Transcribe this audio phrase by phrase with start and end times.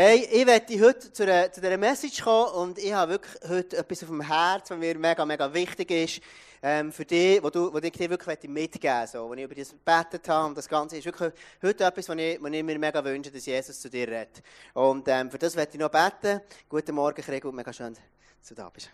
[0.00, 3.78] Hey, ich werde heute zu, einer, zu dieser Message kommen und ich habe wirklich heute
[3.78, 6.20] etwas auf dem Herz, was mir mega, mega wichtig ist,
[6.62, 9.56] ähm, für dich, wo, du, wo ich dir wirklich mitgeben möchte, so, wo ich über
[9.56, 12.78] das gebetet habe und das Ganze ist wirklich heute etwas, was ich, was ich mir
[12.78, 14.40] mega wünsche, dass Jesus zu dir redet.
[14.72, 16.42] Und ähm, für das werde ich noch beten.
[16.68, 18.90] Guten Morgen, Gregor, mega schön, dass du da bist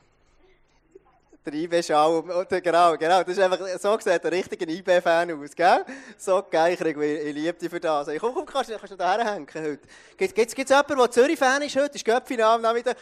[1.45, 2.23] der IB-Schau.
[2.23, 3.23] Genau, genau.
[3.23, 5.85] Das ist einfach, so sieht ein richtiger IB-Fan aus, gell?
[6.17, 8.09] So geil, ich, ich liebe dich für das.
[8.19, 9.81] Komm, komm, kannst, kannst du da herhängen heute?
[10.17, 11.97] Gibt es jemanden, der Zürich-Fan ist heute?
[11.97, 12.97] Ist Göpfi am Nachmittag?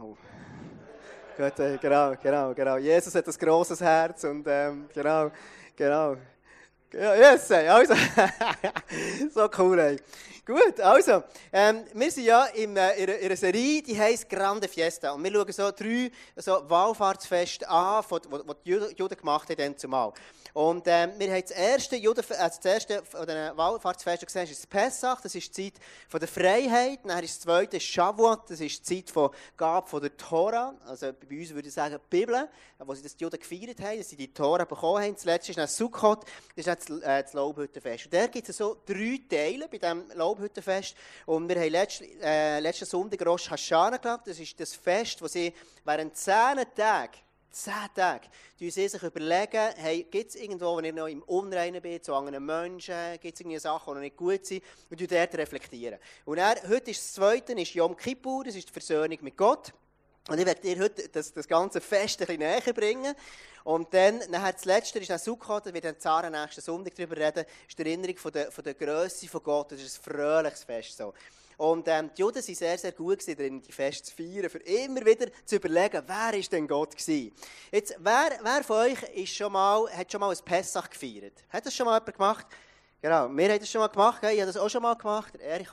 [0.00, 0.16] Oh.
[1.36, 2.76] Gut, genau, genau, genau.
[2.76, 5.30] Jesus hat ein grosses Herz und, ähm, genau,
[5.76, 6.16] genau.
[6.96, 7.94] Ja, yes, also.
[9.34, 9.96] so cool, ey.
[10.46, 15.10] Gut, also, ähm, wir sind ja in, äh, in, einer Serie, die heisst Grande Fiesta.
[15.10, 18.04] Und wir schauen so drei so Wallfahrtsfeste an,
[18.64, 20.12] die die Juden gemacht haben dann zumal.
[20.54, 24.60] Und ähm, wir haben das erste, Juden, äh, das erste von den Wallfahrtsfesten gesehen, ist
[24.60, 27.00] das Pessach, das ist die Zeit von der Freiheit.
[27.02, 30.72] Dann ist das zweite Shavuot, das ist die Zeit von Gabe von der Tora.
[30.86, 32.48] Also bei uns würde ich sagen die Bibel,
[32.78, 35.14] wo sie das die Juden gefeiert haben, dass sie die Tora bekommen haben.
[35.14, 38.04] Das letzte ist dann Sukkot, das ist dann das, äh, das Laubhüttenfest.
[38.04, 40.94] Und da gibt es so drei Teile bei diesem Laubhüttenfest.
[41.26, 44.28] Und wir haben letzten, äh, letzten Sonntag Rosh Hashanah gehabt.
[44.28, 45.52] Das ist das Fest, wo sie
[45.84, 47.23] während zehn Tagen
[47.54, 51.80] zehn Tage, die sie sich überlegen, hey, gibt es irgendwo, wo ich noch im Unreinen
[51.80, 55.06] bin, zu anderen Menschen, gibt es irgendwie Sachen, die noch nicht gut sind, und die
[55.06, 55.98] dort reflektieren.
[56.24, 59.72] Und dann, heute ist das Zweite, ist Yom Kippur, das ist die Versöhnung mit Gott.
[60.28, 63.14] Und ich werde dir heute das, das ganze Fest ein bisschen näher bringen.
[63.62, 67.16] Und dann, nachher das Letzte ist dann Sukkot, da wird dann Zara nächsten Sonntag darüber
[67.16, 70.64] reden, ist die Erinnerung von der, von der Grösse von Gott, das ist ein fröhliches
[70.64, 70.96] Fest.
[70.96, 71.12] So.
[71.56, 75.04] Und ähm, die Juden waren sehr, sehr gut darin, die Feste zu feiern, für immer
[75.04, 77.32] wieder zu überlegen, wer ist denn Gott gewesen.
[77.70, 81.44] Jetzt, wer, wer von euch ist schon mal, hat schon mal ein Pessach gefeiert?
[81.50, 82.46] Hat das schon mal jemand gemacht?
[83.04, 85.68] Genau, wir haben das schon mal gemacht, ich habe das auch schon mal gemacht, Erich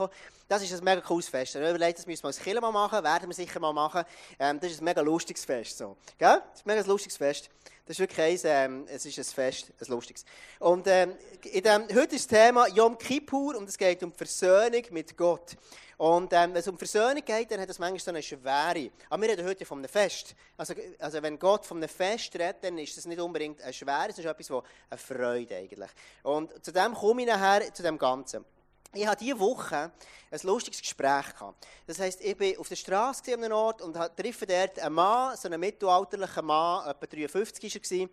[0.49, 1.55] Das ist ein mega cooles Fest.
[1.55, 4.03] Ich überlegt, das müssen wir als Kirche mal machen, werden wir sicher mal machen.
[4.37, 5.77] Ähm, das ist ein mega lustiges Fest.
[5.77, 5.95] So.
[6.17, 6.41] Gell?
[6.51, 7.49] Das ist ein mega lustiges Fest.
[7.85, 10.23] Das ist wirklich eins, ähm, es ist ein Fest, ein lustiges.
[10.59, 11.15] Und ähm,
[11.51, 15.57] in dem, heute ist das Thema Yom Kippur und es geht um Versöhnung mit Gott.
[15.97, 18.91] Und ähm, wenn es um Versöhnung geht, dann hat das manchmal so eine Schwere.
[19.09, 20.35] Aber wir reden heute von einem Fest.
[20.57, 24.09] Also, also wenn Gott von einem Fest redet, dann ist das nicht unbedingt eine Schwere,
[24.09, 25.91] es ist etwas, wo eine Freude eigentlich.
[26.23, 28.45] Und zu dem komme ich nachher, zu dem Ganzen.
[28.93, 29.89] Ich hatte diese Woche
[30.31, 31.33] ein lustiges Gespräch.
[31.33, 31.65] Gehabt.
[31.87, 35.37] Das heisst, ich war auf der Straße an einem Ort und treffe dort einen Mann,
[35.37, 38.09] so einen mittelalterlichen Mann, etwa 53 war er.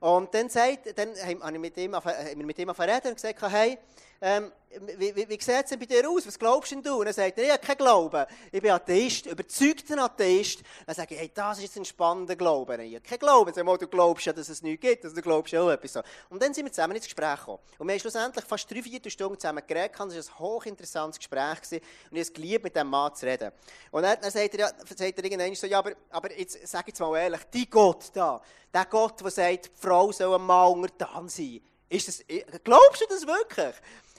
[0.00, 1.94] Und dann, sagt, dann haben wir mit ihm,
[2.36, 3.78] mit ihm reden und gesagt, hey,
[4.24, 4.52] ähm,
[4.98, 6.26] wie, wie, wie sieht es denn bei dir aus?
[6.26, 7.00] Was glaubst denn du?
[7.00, 8.24] Und er sagt, ich habe keinen Glauben.
[8.50, 10.62] Ich bin Atheist, überzeugter Atheist.
[10.86, 12.82] Dann sage ich, hey, das ist jetzt ein spannender Glaube.
[12.82, 13.52] Ich habe keinen Glauben.
[13.52, 15.04] Sag mal, du glaubst ja, dass es nichts gibt.
[15.04, 16.02] Also, du glaubst ja auch etwas.
[16.30, 17.58] Und dann sind wir zusammen ins Gespräch gekommen.
[17.78, 19.92] Und wir haben schlussendlich fast drei, vier Stunden zusammen geredet.
[19.94, 21.60] Es war ein hochinteressantes Gespräch.
[21.60, 21.80] Gewesen.
[22.10, 23.52] Und ich habe geliebt, mit diesem Mann zu reden.
[23.90, 27.14] Und dann, dann sagt er, ja, sagt irgendwann ja, aber, aber jetzt sag jetzt mal
[27.18, 28.40] ehrlich, die Gott da,
[28.72, 32.24] der Gott, der sagt, die Frau soll ein Mann untertan sein, ist das,
[32.64, 33.74] glaubst du das wirklich?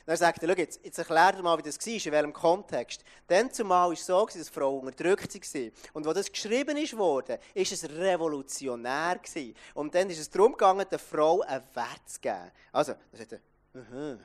[0.05, 3.03] Dann sagt er, jetzt, jetzt erklär dir mal, wie das war, in welchem Kontext.
[3.27, 5.71] Dann zumal war es so, dass Frauen unterdrückt waren.
[5.93, 9.55] Und als das geschrieben ist worden, ist es revolutionär gewesen.
[9.73, 12.51] Und dann ist es darum gegangen, der Frau einen Wert zu geben.
[12.71, 13.39] Also, dann sagt er,
[13.73, 14.19] -huh.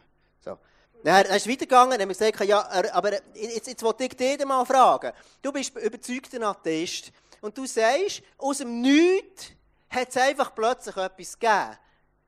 [0.45, 0.59] so.
[1.03, 4.67] Dann ist es weitergegangen, haben wir gesagt, ja, aber jetzt, jetzt wollte ich dich mal
[4.67, 5.13] fragen.
[5.41, 7.11] Du bist überzeugter Atheist
[7.41, 9.53] und du sagst, aus dem Nichts
[9.89, 11.79] hat es einfach plötzlich etwas gegeben.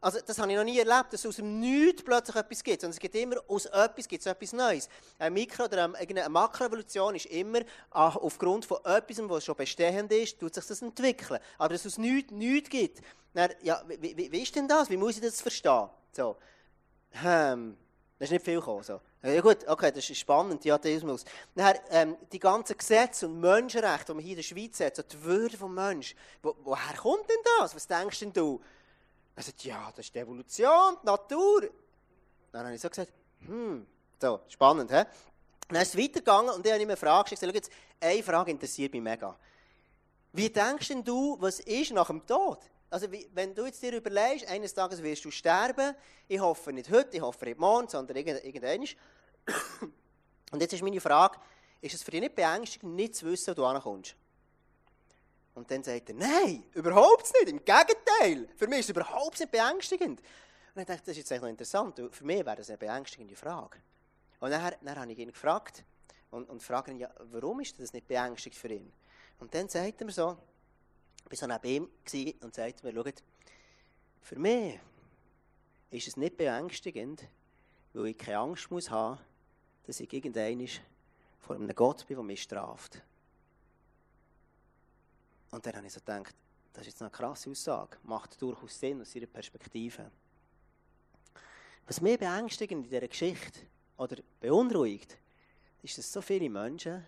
[0.02, 2.80] Also, das habe ich noch nie erlebt, dass aus dem Nichts plötzlich etwas gibt.
[2.80, 4.88] Sondern es gibt immer, aus etwas gibt es etwas Neues.
[5.16, 10.54] Eine Mikro- oder eine Makroevolution ist immer aufgrund von etwas, was schon bestehend ist, tut
[10.54, 11.38] sich das entwickeln.
[11.56, 13.00] Aber dass es aus nichts nichts gibt,
[13.32, 14.90] dann, ja, wie, wie, wie, ist denn das?
[14.90, 15.88] Wie muss ich das verstehen?
[16.10, 16.36] So,
[17.24, 17.76] ähm,
[18.18, 18.82] da ist nicht viel gekommen.
[18.82, 19.00] So.
[19.22, 21.24] Ja gut, okay, das ist spannend, die Atheismus.
[21.54, 25.02] Dann, ähm, die ganzen Gesetze und Menschenrechte, die man hier in der Schweiz hat, so
[25.02, 27.76] die Würde des Menschen, wo, woher kommt denn das?
[27.76, 28.60] Was denkst denn du?
[29.34, 31.70] Er sagt, ja, das ist die Evolution, die Natur.
[32.50, 33.86] Dann habe ich so gesagt, hm,
[34.20, 35.04] so, spannend, hä?
[35.68, 37.54] Dann ist es weitergegangen und ich habe ihm eine Frage gestellt.
[37.54, 39.36] Jetzt, eine Frage interessiert mich mega.
[40.32, 42.58] Wie denkst denn du, was ist nach dem Tod?
[42.90, 45.94] Also, wenn du jetzt dir überlegst, eines Tages wirst du sterben,
[46.28, 48.86] ich hoffe nicht heute, ich hoffe nicht morgen, sondern irgendwann.
[50.52, 51.38] Und jetzt ist meine Frage,
[51.80, 54.14] ist es für dich nicht beängstigend, nicht zu wissen, wo du ankommst?
[55.54, 58.48] Und dann sagt er, nein, überhaupt nicht, im Gegenteil.
[58.56, 60.20] Für mich ist es überhaupt nicht beängstigend.
[60.74, 62.00] Und ich dachte, das ist jetzt eigentlich noch interessant.
[62.10, 63.78] Für mich wäre das eine beängstigende Frage.
[64.40, 65.84] Und dann, dann habe ich ihn gefragt
[66.30, 68.92] und, und frage ihn, ja, warum ist das nicht beängstigend für ihn?
[69.38, 70.38] Und dann sagt er mir so,
[71.30, 73.22] ich war so neben ihm und sagte mir, schaut,
[74.22, 74.80] für mich
[75.90, 77.24] ist es nicht beängstigend,
[77.92, 79.20] weil ich keine Angst muss haben,
[79.86, 80.66] dass ich irgendwann
[81.40, 83.02] vor einem Gott bin, der mich straft.
[85.52, 86.34] Und dann habe ich so gedacht,
[86.72, 90.10] das ist jetzt eine krasse Aussage, macht durchaus Sinn aus ihrer Perspektive.
[91.86, 93.60] Was mich beängstigt in dieser Geschichte
[93.98, 95.18] oder beunruhigt,
[95.82, 97.06] ist, dass so viele Menschen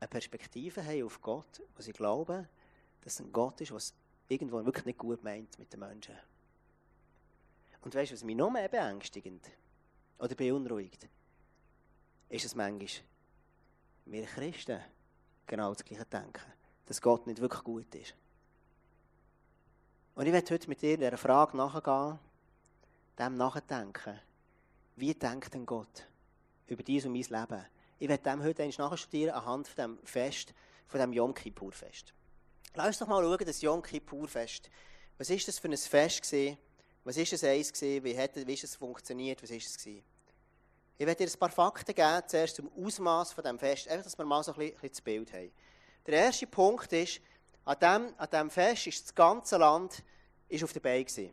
[0.00, 2.48] eine Perspektive haben auf Gott, wo sie glauben,
[3.02, 3.92] dass es ein Gott ist, was
[4.28, 6.16] irgendwo wirklich nicht gut meint mit den Menschen.
[7.82, 9.46] Und weißt du, was mich noch mehr beängstigend
[10.18, 11.06] oder beunruhigt,
[12.30, 13.04] ist es manchmal,
[14.06, 14.80] wir Christen
[15.46, 16.55] genau das Gleiche denken,
[16.86, 18.14] dass Gott nicht wirklich gut ist.
[20.14, 22.18] Und ich werde heute mit dir dieser Frage nachgehen,
[23.18, 24.18] dem nachdenken.
[24.96, 26.06] Wie denkt denn Gott
[26.66, 27.66] über dies und mein Leben?
[27.98, 30.54] Ich werde dem heute nachstudieren anhand von dem Fest,
[30.86, 32.14] von dem Yom Kippur Fest.
[32.74, 34.70] Lass uns doch mal schauen, das Yom Kippur Fest.
[35.18, 36.58] Was ist das für ein Fest gewesen?
[37.04, 38.04] Was ist das eins gewesen?
[38.04, 39.42] Wie hat wie ist es funktioniert?
[39.42, 40.02] Was ist es gewesen?
[40.98, 44.16] Ich werde dir ein paar Fakten geben, zuerst zum Ausmaß von dem Fest, einfach, dass
[44.16, 45.52] wir mal so ein bisschen, ein bisschen das Bild haben.
[46.06, 47.20] Der erste Punkt ist,
[47.64, 50.02] an diesem an dem Fest ist das ganze Land
[50.48, 51.30] ist auf der Beine.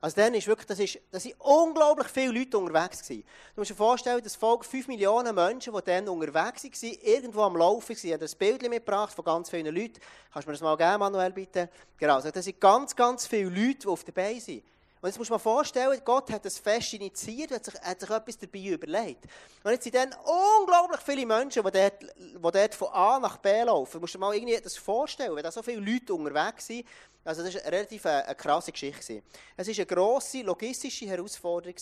[0.00, 3.24] Also dann ist wirklich, das, ist, das sind unglaublich viele Leute unterwegs gewesen.
[3.54, 7.56] Du musst dir vorstellen, das Volk 5 Millionen Menschen, die dann unterwegs waren, irgendwo am
[7.56, 7.98] Laufen waren.
[8.04, 10.00] Ich habe das Bild mitgebracht von ganz vielen Leuten.
[10.32, 11.68] Kannst du mir das mal geben, Manuel, bitte?
[11.96, 14.62] Genau, also das sind ganz, ganz viele Leute, die auf der Beine sind.
[15.00, 18.38] Und jetzt muss man vorstellen, Gott hat das Fest initiiert, hat sich, hat sich etwas
[18.38, 19.24] dabei überlegt.
[19.62, 20.12] Und jetzt sind dann
[20.58, 23.92] unglaublich viele Menschen, die dort, die dort von A nach B laufen.
[23.92, 26.84] Du musst dir mal irgendwie das vorstellen, wenn da so viele Leute unterwegs sind.
[27.24, 29.22] Also das war eine relativ eine, krasse Geschichte.
[29.56, 31.76] Es war eine grosse logistische Herausforderung.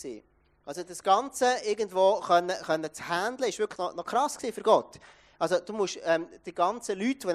[0.67, 4.99] Also das Ganze irgendwo können, können zu handeln, ist wirklich noch, noch krass für Gott.
[5.39, 7.29] Also du musst ähm, die ganzen Leute,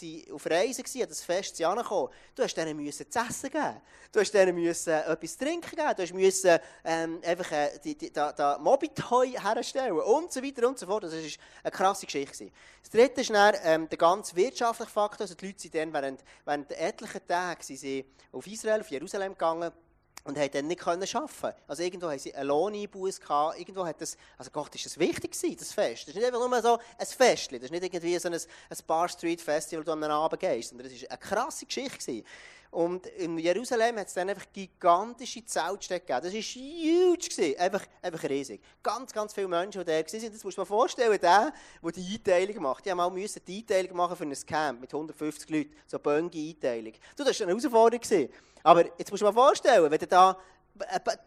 [0.00, 3.50] die er auf Reise waren, an das Fest angekommen, du hast denen müssen zu essen
[3.50, 3.80] geben.
[4.12, 5.94] Du hast denen müssen etwas zu trinken geben.
[5.96, 10.68] Du hast müssen ähm, einfach äh, die, die, da, da Mobitoi herstellen und so weiter
[10.68, 11.04] und so fort.
[11.04, 12.50] Das war eine krasse Geschichte.
[12.82, 15.22] Das dritte ist dann, ähm, der ganz wirtschaftliche Faktor.
[15.22, 19.72] Also die Leute sind dann während, während etlichen Tagen sie auf Israel, auf Jerusalem gegangen
[20.24, 21.60] und haben dann nicht können arbeiten.
[21.66, 25.32] Also irgendwo haben sie einen Lohneinbuß gehabt, irgendwo hat das, also Gott, ist das wichtig
[25.32, 26.02] gewesen, das Fest.
[26.02, 28.78] Das ist nicht einfach nur so ein Fest, das ist nicht irgendwie so ein, ein
[28.86, 32.24] Bar Street Festival, wo du am Abend gehst, sondern es war eine krasse Geschichte gewesen.
[32.70, 36.20] Und in Jerusalem hat es dann einfach gigantische Zeltstädte gegeben.
[36.24, 37.28] Das war huge.
[37.28, 37.58] Gewesen.
[37.58, 38.60] Einfach, einfach riesig.
[38.82, 40.04] Ganz, ganz viele Menschen, die da waren.
[40.32, 42.84] Das musst du dir vorstellen, der, der die Einteilung macht.
[42.84, 45.74] Die haben müssen die Einteilung machen für ein Camp mit 150 Leuten.
[45.86, 45.98] So.
[45.98, 48.00] Du, das war eine Herausforderung.
[48.00, 48.28] Gewesen.
[48.62, 50.38] Aber jetzt musst du dir mal vorstellen, wenn du da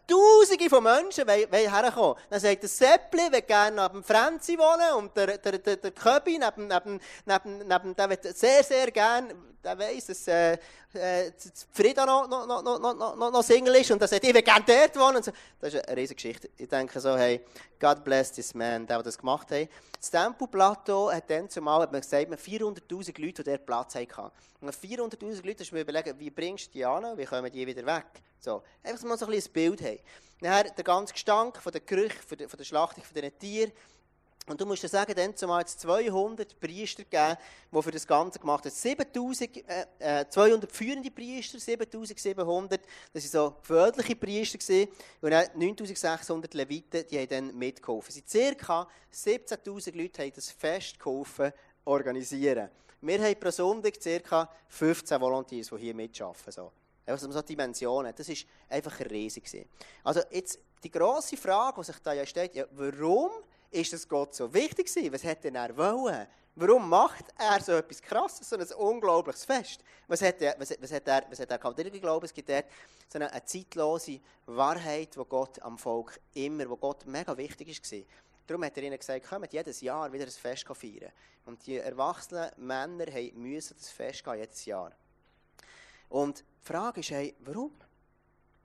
[0.06, 2.16] Tausende von Menschen herkommen.
[2.30, 6.38] Dann sagt der Seppli, will gerne neben Franzi wohnen und der, der, der, der Köbi
[6.38, 10.58] neben, neben, neben, neben, der will sehr, sehr gerne, der weiss, dass äh,
[10.94, 11.32] äh,
[11.72, 14.64] Frieda noch, noch, noch, noch, noch, noch Single ist und der sagt, ich will gerne
[14.66, 15.22] dort wohnen.
[15.22, 15.32] So.
[15.60, 16.50] Das ist eine riesige Geschichte.
[16.56, 17.40] Ich denke so, hey,
[17.80, 19.68] God bless this man, der, der das gemacht hat.
[19.98, 24.30] Das Tempelplateau hat dann zumal, hat man gesagt, 400'000 Leute, die dort Platz hatten.
[24.60, 27.84] Und 400'000 Leute, du mir überlegen, wie bringst du die an, wie kommen die wieder
[27.86, 28.06] weg?
[28.38, 29.98] So, einfach, wir so ein, ein Bild haben.
[30.40, 33.72] Nachher der ganze Gestank von der Gerüche, von der, von der Schlachtung von diesen Tieren.
[34.48, 37.36] Und du musst dir sagen, dann zumal 200 Priester gegeben,
[37.70, 38.72] die für das Ganze gemacht haben.
[38.72, 42.80] 7200 äh, 200 äh, führende Priester, 7700,
[43.12, 44.58] das waren so gewöhnliche Priester.
[44.58, 44.88] Gewesen.
[45.20, 48.08] Und dann 9600 Leviten, die haben dann mitgeholfen.
[48.08, 48.88] Es sind ca.
[49.12, 51.52] 17'000 Leute haben das Fest geholfen,
[51.84, 52.68] organisieren.
[53.00, 53.94] Wir haben pro Sonntag
[54.24, 54.48] ca.
[54.68, 56.50] 15 Volunteers, die hier mitarbeiten.
[56.50, 56.72] So.
[57.06, 58.36] Also so Dimensionen, das war
[58.70, 59.66] einfach riesig.
[60.02, 63.30] Also jetzt die grosse Frage, die sich da ja stellt, ja, warum
[63.72, 65.12] ist es Gott so wichtig gewesen?
[65.12, 66.26] Was hätte er wollen?
[66.54, 69.82] Warum macht er so etwas Krasses, so ein unglaubliches Fest?
[70.06, 71.78] Was hat er, was, was hat er, was hat er gehabt?
[71.78, 72.66] Ich glaube, es gibt dort
[73.08, 78.06] so eine, eine, zeitlose Wahrheit, wo Gott am Volk immer, wo Gott mega wichtig ist
[78.46, 81.12] Darum hat er ihnen gesagt, kommt jedes Jahr wieder ein Fest feiern.
[81.46, 84.92] Und die erwachsenen Männer müssen das Fest gehen, jedes Jahr.
[86.10, 87.72] Und die Frage ist, hey, warum?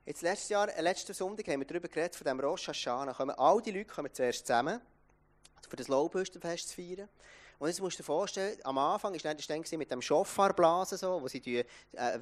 [0.04, 3.14] Jetzt letztes Jahr, äh, letzten Sonntag haben wir darüber geredet, von dem Rosh Hashanah.
[3.14, 4.80] Kommen, all die Leute kommen zuerst zusammen,
[5.68, 7.08] für das Laubhüstenfest zu feiern.
[7.58, 11.20] Und jetzt musst du dir vorstellen, am Anfang war es dann mit dem Schofarblasen, so,
[11.20, 11.64] wo sie die, äh,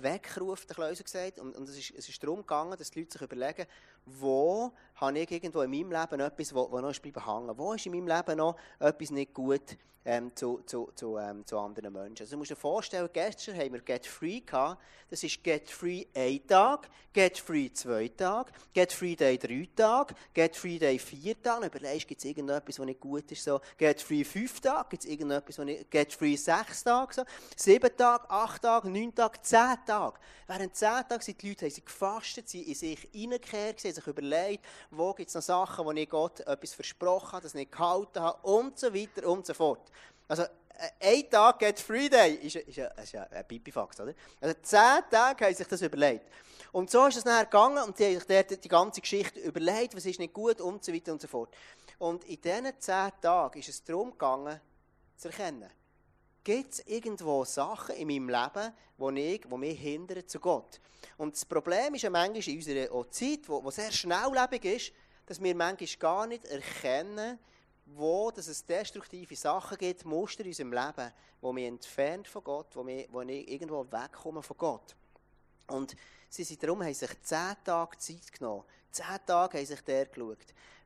[0.01, 1.39] wegrufen, der Kläuser gesagt.
[1.39, 3.67] Und, und es, ist, es ist darum gegangen, dass die Leute sich überlegen,
[4.07, 7.59] wo habe ich irgendwo in meinem Leben etwas, wo, wo noch ist bleiben hängen?
[7.59, 11.59] Wo ist in meinem Leben noch etwas nicht gut ähm, zu, zu, zu, ähm, zu
[11.59, 12.23] anderen Menschen?
[12.23, 14.81] Also du musst dir vorstellen, gestern haben wir Get Free gehabt.
[15.11, 20.15] Das ist Get Free ein Tag, Get Free zwei Tage, Get Free Day drei Tage,
[20.35, 21.67] Get Free Day vier Tage.
[21.67, 23.43] Überlegst, gibt es irgendetwas, was nicht gut ist?
[23.43, 27.25] So, Get Free fünf Tage, gibt es wo ich, get free sechs Tage, so,
[27.57, 30.19] sieben Tage, acht Tage, neun Tage, zehn Tage.
[30.47, 34.07] Während zehn Tagen sind die Leute sie gefastet, sie in sich hineingekehrt, sie haben sich
[34.07, 38.21] überlegt, wo gibt es noch Sachen, wo ich Gott etwas versprochen habe, das nicht gehalten
[38.21, 39.91] habe und so weiter und so fort.
[40.29, 40.45] Also,
[41.01, 44.13] ein Tag Get Free Day ist, ist, ist, ist ein Pipifax, oder?
[44.41, 46.27] Also zehn Tage haben sich das überlegt.
[46.73, 49.97] Und so ist es nachher gegangen und die haben sich dort die ganze Geschichte überlegt,
[49.97, 51.55] was ist nicht gut und so weiter und so fort.
[51.99, 54.61] Und in diesen zehn Tagen ist es darum gegangen,
[55.17, 55.71] zu erkennen,
[56.45, 58.73] gibt es irgendwo Sachen in meinem Leben,
[59.17, 60.81] die, ich, die mich hindern zu Gott.
[61.17, 64.93] Und das Problem ist ja manchmal in unserer Zeit, die sehr schnelllebig ist,
[65.27, 67.39] dass wir manchmal gar nicht erkennen,
[67.87, 72.75] wo dass es destruktive Sachen gibt, Muster in unserem Leben, wo mich entfernt von Gott,
[72.75, 74.97] wo, wir, wo ich irgendwo wegkomme von Gott.
[75.69, 75.97] Und
[76.29, 78.65] sie sind darum, haben sich zehn Tage Zeit genommen.
[78.91, 80.39] Zehn Tage haben sich der geschaut.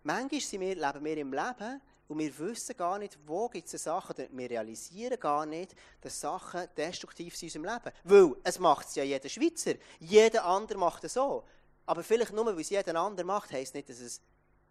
[0.03, 3.85] Manchmal sind wir, leben wir im Leben und wir wissen gar nicht, wo gibt es
[3.85, 7.97] Sachen, wir realisieren gar nicht, dass Sachen destruktiv sind in unserem Leben.
[8.03, 9.75] Weil es macht es ja jeder Schweizer.
[10.01, 11.45] Jeder andere macht es so.
[11.87, 14.21] Aber vielleicht nur, weil es jeder andere macht, heisst nicht, dass es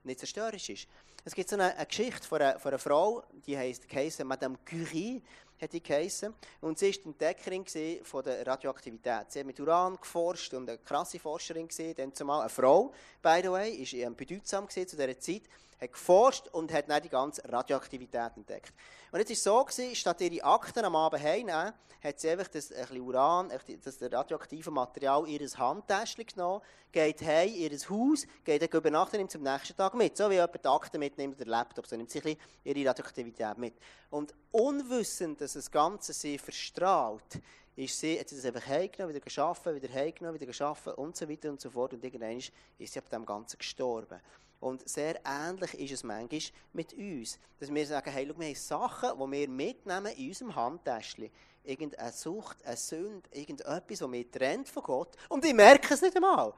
[0.04, 0.88] nicht zerstörerisch ist.
[1.24, 5.24] Es gibt so eine, eine Geschichte von einer, von einer, Frau, die heisst Madame Curie,
[5.62, 6.34] hat die geheissen.
[6.60, 7.66] Und sie war die Entdeckerin
[8.04, 9.32] von der Radioaktivität.
[9.32, 11.96] Sie hat mit Uran geforscht und eine krasse Forscherin gesehen.
[11.96, 12.92] Dann zumal eine Frau,
[13.22, 15.44] by the way, ist ähm, bedeutsam zu dieser Zeit,
[15.80, 18.74] hat geforscht und hat dann die ganze Radioaktivität entdeckt.
[19.12, 22.48] Und jetzt war es so, gewesen, statt ihre Akten am Abend heimnehmen, hat sie einfach
[22.48, 23.52] das ein bisschen Uran,
[23.84, 29.16] das radioaktive Material in ihr Handtäschchen genommen, geht heim in ihr Haus, geht dann übernachten
[29.16, 30.16] und nimmt zum nächsten Tag mit.
[30.16, 33.76] So wie jemand die Akten mitnimmt oder Laptop, so nimmt sie ein ihre Radioaktivität mit.
[34.10, 37.42] Und unwissend, dass das Ganze sie verstrahlt,
[37.76, 41.28] ist sie, hat sie das einfach heimgenommen, wieder geschaffen, wieder heimgenommen, wieder geschaffen und so
[41.30, 41.94] weiter und so fort.
[41.94, 44.20] Und irgendwann ist sie ab dem Ganzen gestorben.
[44.60, 46.42] Und sehr ähnlich ist es manchmal
[46.74, 47.40] mit uns.
[47.60, 51.30] Dass wir sagen, hey, schau, wir haben Sachen, die wir mitnehmen in unserem Handtäschchen.
[51.64, 55.16] Irgendeine Sucht, eine Sünde, irgendetwas, das mich trennt von Gott.
[55.30, 56.54] Und ich merke es nicht einmal.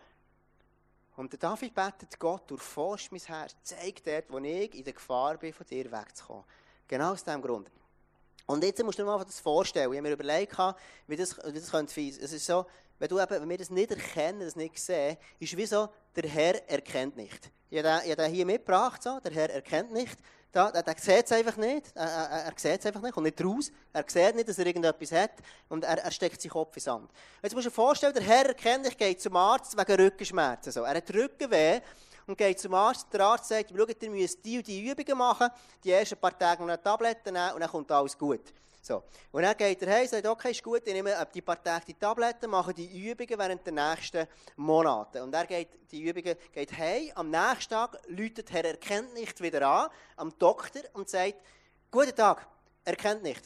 [1.18, 5.38] Und der David betet Gott, durchforscht mein Herz, zeigt dort, wo ich in der Gefahr
[5.38, 6.46] bin, von dir wegzukommen.
[6.88, 7.70] Genau aus diesem Grund.
[8.46, 9.92] Und jetzt musst du dir mal das vorstellen.
[9.92, 10.58] Ich habe mir überlegt,
[11.08, 12.66] wie das, wie das könnte Es ist so,
[13.02, 16.30] wenn, du eben, wenn wir das nicht erkennen, das nicht sehen, ist wie so, der
[16.30, 17.50] Herr erkennt nicht.
[17.72, 20.16] Ich habe den hier mitgebracht, so, der Herr erkennt nicht.
[20.52, 21.88] Da, der, der sieht es einfach nicht.
[21.96, 23.72] Er, er, er sieht es einfach nicht, kommt nicht raus.
[23.92, 25.32] Er sieht nicht, dass er irgendetwas hat
[25.68, 27.10] und er, er steckt seinen Kopf in Sand.
[27.42, 30.72] Jetzt musst du dir vorstellen, der Herr erkennt nicht, geht zum Arzt wegen Rückenschmerzen.
[30.72, 30.84] So.
[30.84, 31.82] Er hat Rückenweh
[32.28, 33.08] und geht zum Arzt.
[33.12, 35.50] Der Arzt sagt, schau, ihr müsst die und die Übungen machen,
[35.84, 38.54] die ersten paar Tage noch eine Tablette nehmen und dann kommt alles gut.
[38.82, 39.04] So.
[39.32, 41.86] Und dann geht er heim und sagt, okay, ist gut, ich nehme die paar Tage
[41.86, 45.22] die Tabletten, mache die Übungen während der nächsten Monate.
[45.22, 49.68] Und er geht die Übungen geht heim, am nächsten Tag läutet Herr erkennt nicht wieder
[49.68, 51.36] an, am Doktor, und sagt,
[51.92, 52.48] guten Tag,
[52.84, 53.44] erkennt nicht.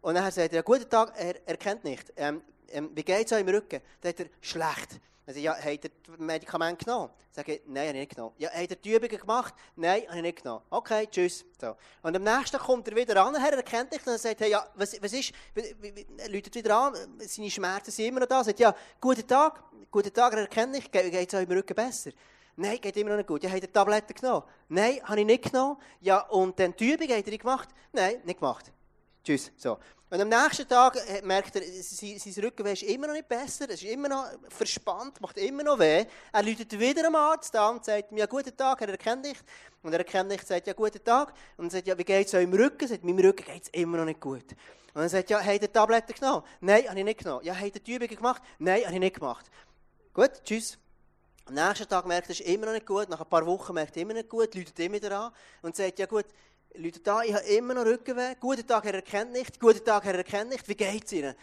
[0.00, 2.12] Und dann sagt er, guten Tag, er erkennt nicht.
[2.16, 3.80] Ähm, ähm, wie geht es euch im Rücken?
[4.00, 5.00] Dann sagt er, schlecht.
[5.30, 7.10] Dann sagt ja, habt ihr das Medikament genommen?
[7.30, 8.34] Sage ich, nein, habe ich nicht genommen.
[8.38, 9.54] Ja, habt ihr die Übungen gemacht?
[9.76, 10.64] Nein, habe ich nicht genommen.
[10.70, 11.44] Okay, tschüss.
[11.60, 11.76] So.
[12.02, 15.00] Und am nächsten kommt er wieder an, er erkennt dich und sagt, hey, ja, was,
[15.00, 18.38] was ist, er läutet wieder an, seine Schmerzen sind immer noch da.
[18.38, 21.76] Er sagt, ja, guten Tag, guten Tag, er erkennt dich, geht es euch im Rücken
[21.76, 22.10] besser?
[22.56, 23.44] Nein, geht immer noch nicht gut.
[23.44, 24.42] Ja, habt ihr Tabletten genommen?
[24.68, 25.76] Nein, habe ich nicht genommen.
[26.00, 27.68] Ja, und dann die Übung, habt ihr die gemacht?
[27.92, 28.72] Nein, nicht gemacht.
[29.22, 29.52] Tschüss.
[29.56, 29.78] So.
[30.10, 33.80] Und am nächsten Tag äh, merkt er, sein Rückenweh ist immer noch nicht besser, es
[33.80, 36.04] ist immer noch verspannt, macht immer noch weh.
[36.32, 39.38] Er läutet wieder am Arzt an und sagt ja, guten Tag, er erkennt dich.
[39.84, 41.32] Und er erkennt dich, sagt, ja, guten Tag.
[41.56, 42.80] Und er sagt, ja, wie geht es im Rücken?
[42.80, 44.44] Er sagt, meinem Rücken geht es immer noch nicht gut.
[44.94, 46.42] Und er sagt, ja, habt ihr Tabletten genommen?
[46.60, 47.44] Nein, habe ich nicht genommen.
[47.44, 48.42] Ja, habt ihr die Übungen gemacht?
[48.58, 49.46] Nein, habe ich nicht gemacht.
[50.12, 50.76] Gut, tschüss.
[51.44, 53.08] Am nächsten Tag merkt er, es ist immer noch nicht gut.
[53.08, 55.76] Nach ein paar Wochen merkt er immer noch nicht gut, läutet immer wieder an und
[55.76, 56.26] sagt, ja gut,
[56.74, 58.36] Leute da, ich habe immer noch Rückenweh.
[58.38, 59.58] Guten Tag, Herr erkennt nicht.
[59.58, 60.68] Guten Tag, Herr erkennt nicht.
[60.68, 61.34] Wie geht es Ihnen?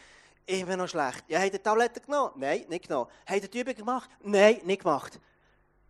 [0.46, 1.26] Immer noch schlecht.
[1.28, 2.34] Ja, habt ihr Tabletten genommen?
[2.38, 3.12] Nein, nicht genommen.
[3.26, 4.10] Habt ihr die Übung gemacht?
[4.22, 5.20] Nein, nicht gemacht.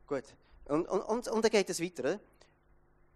[0.08, 0.24] Gut.
[0.66, 2.04] Und, und, und, und dann geht es weiter.
[2.04, 2.20] Oder?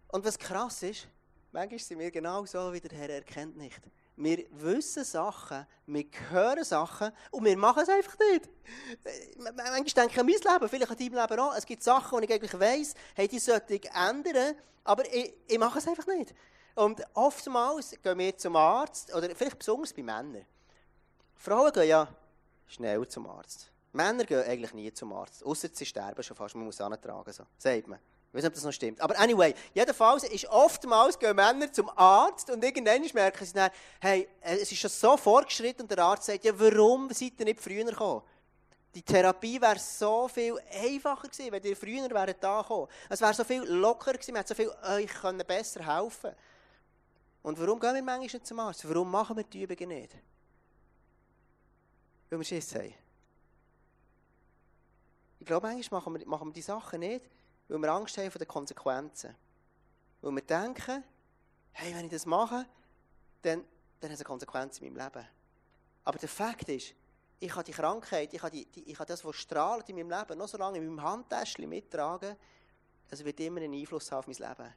[0.09, 1.07] Und was krass ist,
[1.51, 3.81] manchmal sind wir genau so, wie der Herr erkennt nicht.
[4.15, 8.50] Wir wissen Sachen, wir hören Sachen und wir machen es einfach nicht.
[9.38, 11.56] Manchmal denke ich an mein Leben, vielleicht an deinem Leben auch.
[11.56, 15.58] Es gibt Sachen, die ich eigentlich weiss, hey, die sollte ich ändern, aber ich, ich
[15.58, 16.36] mache es einfach nicht.
[16.75, 20.46] Und oftmals gehen wir zum Arzt, oder vielleicht besonders bei Männern.
[21.36, 22.08] Frauen gehen ja
[22.68, 23.72] schnell zum Arzt.
[23.94, 27.44] Männer gehen eigentlich nie zum Arzt, außer sie sterben schon fast, man muss antragen, so,
[27.58, 28.00] sagt man.
[28.31, 29.01] Ich weiß nicht, ob das noch stimmt.
[29.01, 33.69] Aber anyway, jedenfalls ist oftmals gehen Männer zum Arzt und irgendwann merken sie dann,
[34.00, 37.59] hey, es ist schon so fortgeschritten und der Arzt sagt, ja, warum seid ihr nicht
[37.59, 38.21] früher gekommen?
[38.95, 42.88] Die Therapie wäre so viel einfacher gewesen, wenn ihr früher wäret da gekommen.
[43.09, 46.31] Es wäre so viel lockerer gewesen, man hätte so viel euch können besser helfen
[47.41, 48.88] Und warum gehen wir manchmal nicht zum Arzt?
[48.88, 50.15] Warum machen wir die Übungen nicht?
[52.29, 52.93] Weil wir Schiss haben.
[55.38, 57.25] Ich glaube, manchmal machen wir, machen wir die Sachen nicht,
[57.71, 59.33] weil wir Angst haben vor den Konsequenzen.
[60.21, 61.03] Weil wir denken,
[61.71, 62.65] hey, wenn ich das mache,
[63.41, 63.63] dann,
[63.99, 65.25] dann hat es eine Konsequenz in meinem Leben.
[66.03, 66.93] Aber der Fakt ist,
[67.39, 70.09] ich habe die Krankheit, ich habe, die, die, ich habe das, was strahlt in meinem
[70.09, 72.35] Leben, noch so lange in meinem Handtäschchen mittragen,
[73.09, 74.73] es wird immer einen Einfluss haben auf mein Leben.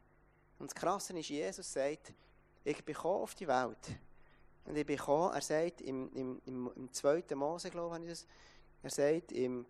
[0.60, 2.12] Und das Krasse ist, Jesus sagt,
[2.62, 3.98] ich bin auf die Welt.
[4.64, 7.24] Und ich bin er sagt im, im, im, im 2.
[7.34, 8.24] Mose, glaube ich,
[8.82, 9.66] er sagt, im,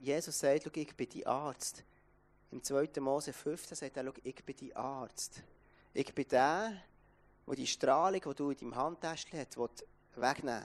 [0.00, 1.84] Jesus sagt, ich bin die Arzt.
[2.50, 3.00] Im 2.
[3.00, 5.42] Mose 15 sagt er, ich bin die Arzt.
[5.94, 6.82] Ich bin der,
[7.46, 9.56] der die Strahlung, die du in deinem Handtäschchen hast,
[10.16, 10.64] wegnehmen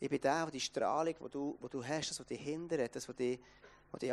[0.00, 2.96] Ich bin der, der die Strahlung, die du, die du hast, das, was dich hindert,
[2.96, 3.38] das, was dich,
[3.90, 4.12] was dich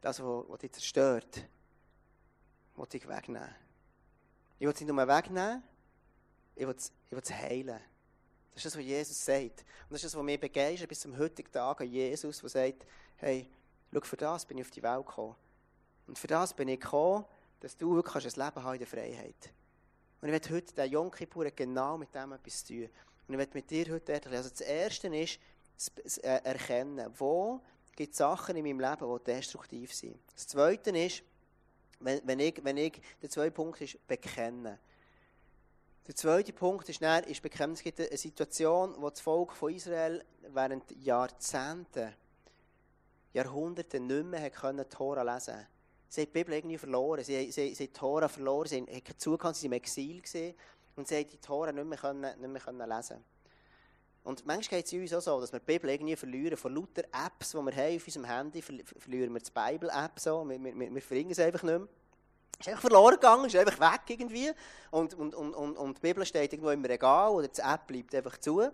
[0.00, 1.44] das, was, dich zerstört,
[2.76, 3.54] will dich wegnehmen.
[4.58, 5.62] Ich will es nicht nur wegnehmen,
[6.56, 7.80] ich will es, ich will es heilen.
[8.54, 9.60] Das ist das, was Jesus sagt.
[9.60, 12.86] Und das ist das, was mich begeistert bis zum heutigen Tag an Jesus, der sagt,
[13.16, 13.48] hey,
[13.92, 15.36] schau, für das bin ich auf die Welt gekommen.
[16.06, 17.24] Und für das bin ich gekommen,
[17.60, 19.52] dass du wirklich ein Leben hast in der Freiheit.
[20.20, 22.88] Und ich werde heute, der Yom Kippur genau mit dem etwas tun.
[23.26, 25.38] Und ich werde mit dir heute ehrlich, also das Erste ist,
[26.22, 27.60] äh, Erkennen, wo
[27.96, 30.18] gibt es Sachen in meinem Leben, die destruktiv sind.
[30.34, 31.22] Das Zweite ist,
[32.00, 34.78] wenn, wenn, ich, wenn ich, der zweite Punkt ist, bekennen.
[36.10, 40.24] Der zweite Punkt ist, dann, ist es gibt eine Situation, wo das Volk von Israel
[40.48, 42.12] während Jahrzehnten,
[43.32, 45.68] Jahrhunderten nicht mehr können Tora lesen konnte.
[46.08, 47.22] Sie haben die Bibel irgendwie verloren.
[47.22, 48.66] Sie, sie, sie haben die Tora verloren.
[48.66, 50.20] Sie haben zugehört, sie waren im Exil
[50.96, 53.24] und sie haben die Tora nicht mehr, können, nicht mehr können lesen
[54.24, 56.56] Und manchmal geht es uns auch so, dass wir die Bibel irgendwie verlieren.
[56.56, 60.44] Von lauter Apps, die wir haben auf unserem Handy, verlieren wir die Bible-App so.
[60.48, 61.88] Wir, wir, wir verringen es einfach nicht mehr.
[62.60, 64.52] Ist einfach verloren gegangen, ist einfach weg irgendwie.
[64.90, 68.14] Und, und, und, und, und die Bibel steht irgendwo im Regal oder die App bleibt
[68.14, 68.68] einfach zu.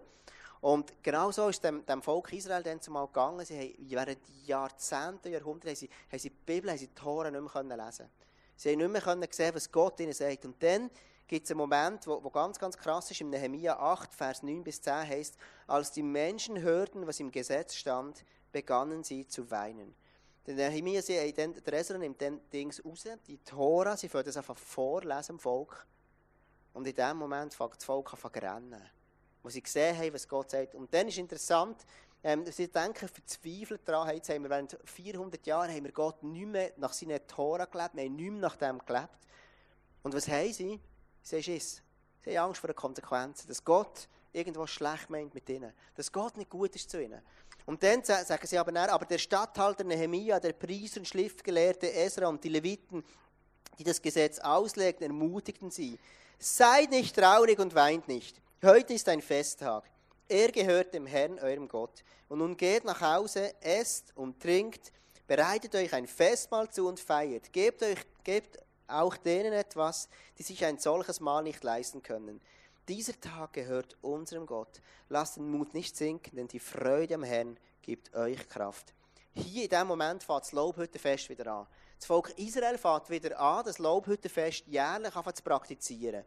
[0.61, 3.45] Und genau so ist dem, dem Volk Israel dann zumal gegangen.
[3.45, 7.31] Sie haben während Jahrzehnten, Jahrhunderten, haben sie, haben sie die Bibel, haben sie die Tore
[7.31, 8.11] nicht mehr lesen
[8.57, 10.45] Sie haben nicht mehr können sehen, was Gott ihnen sagt.
[10.47, 10.91] Und dann
[11.29, 14.65] gibt es einen Moment, wo, wo ganz, ganz krass ist, im Nehemiah 8, Vers 9
[14.65, 15.37] bis 10 heißt,
[15.69, 19.95] als die Menschen hörten, was im Gesetz stand, begannen sie zu weinen.
[20.47, 24.27] Denn Nehemiah, sie haben dann, der Ezra nimmt dann Dings raus, die Tora, sie fangen
[24.27, 25.87] das einfach vorlesen im Volk.
[26.73, 28.91] Und in dem Moment fängt das Volk an zu rennen
[29.47, 30.75] wo sie gesehen haben, was Gott sagt.
[30.75, 31.87] Und dann ist interessant,
[32.25, 36.49] ähm, sie denken verzweifelt daran, jetzt haben wir während 400 Jahren haben wir Gott nicht
[36.49, 39.21] mehr nach seinen Toren gelebt, wir haben nicht mehr nach dem gelebt.
[40.03, 40.81] Und was haben sie?
[41.23, 41.81] Sie haben Schiss.
[42.25, 46.37] Sie haben Angst vor den Konsequenzen, dass Gott irgendwas schlecht meint mit ihnen, dass Gott
[46.37, 47.23] nicht gut ist zu ihnen.
[47.67, 52.29] Und dann sagen sie aber, dann, aber der Statthalter Nehemia, der Priester und Schriftgelehrte Esra
[52.29, 53.05] und die Leviten,
[53.79, 55.99] die das Gesetz auslegten, ermutigten sie,
[56.39, 58.41] seid nicht traurig und weint nicht.
[58.63, 59.85] Heute ist ein Festtag.
[60.29, 62.05] Er gehört dem Herrn, eurem Gott.
[62.29, 64.93] Und nun geht nach Hause, esst und trinkt,
[65.27, 67.53] bereitet euch ein Festmahl zu und feiert.
[67.53, 72.41] Gebt, euch, gebt auch denen etwas, die sich ein solches Mahl nicht leisten können.
[72.89, 74.81] Dieser Tag gehört unserem Gott.
[75.09, 78.95] Lasst den Mut nicht sinken, denn die Freude am Herrn gibt euch Kraft.
[79.35, 81.67] Hier in diesem Moment fängt das Lobhüttenfest wieder an.
[81.99, 86.25] Das Volk Israel fängt wieder an, das Lobhüttenfest jährlich zu praktizieren.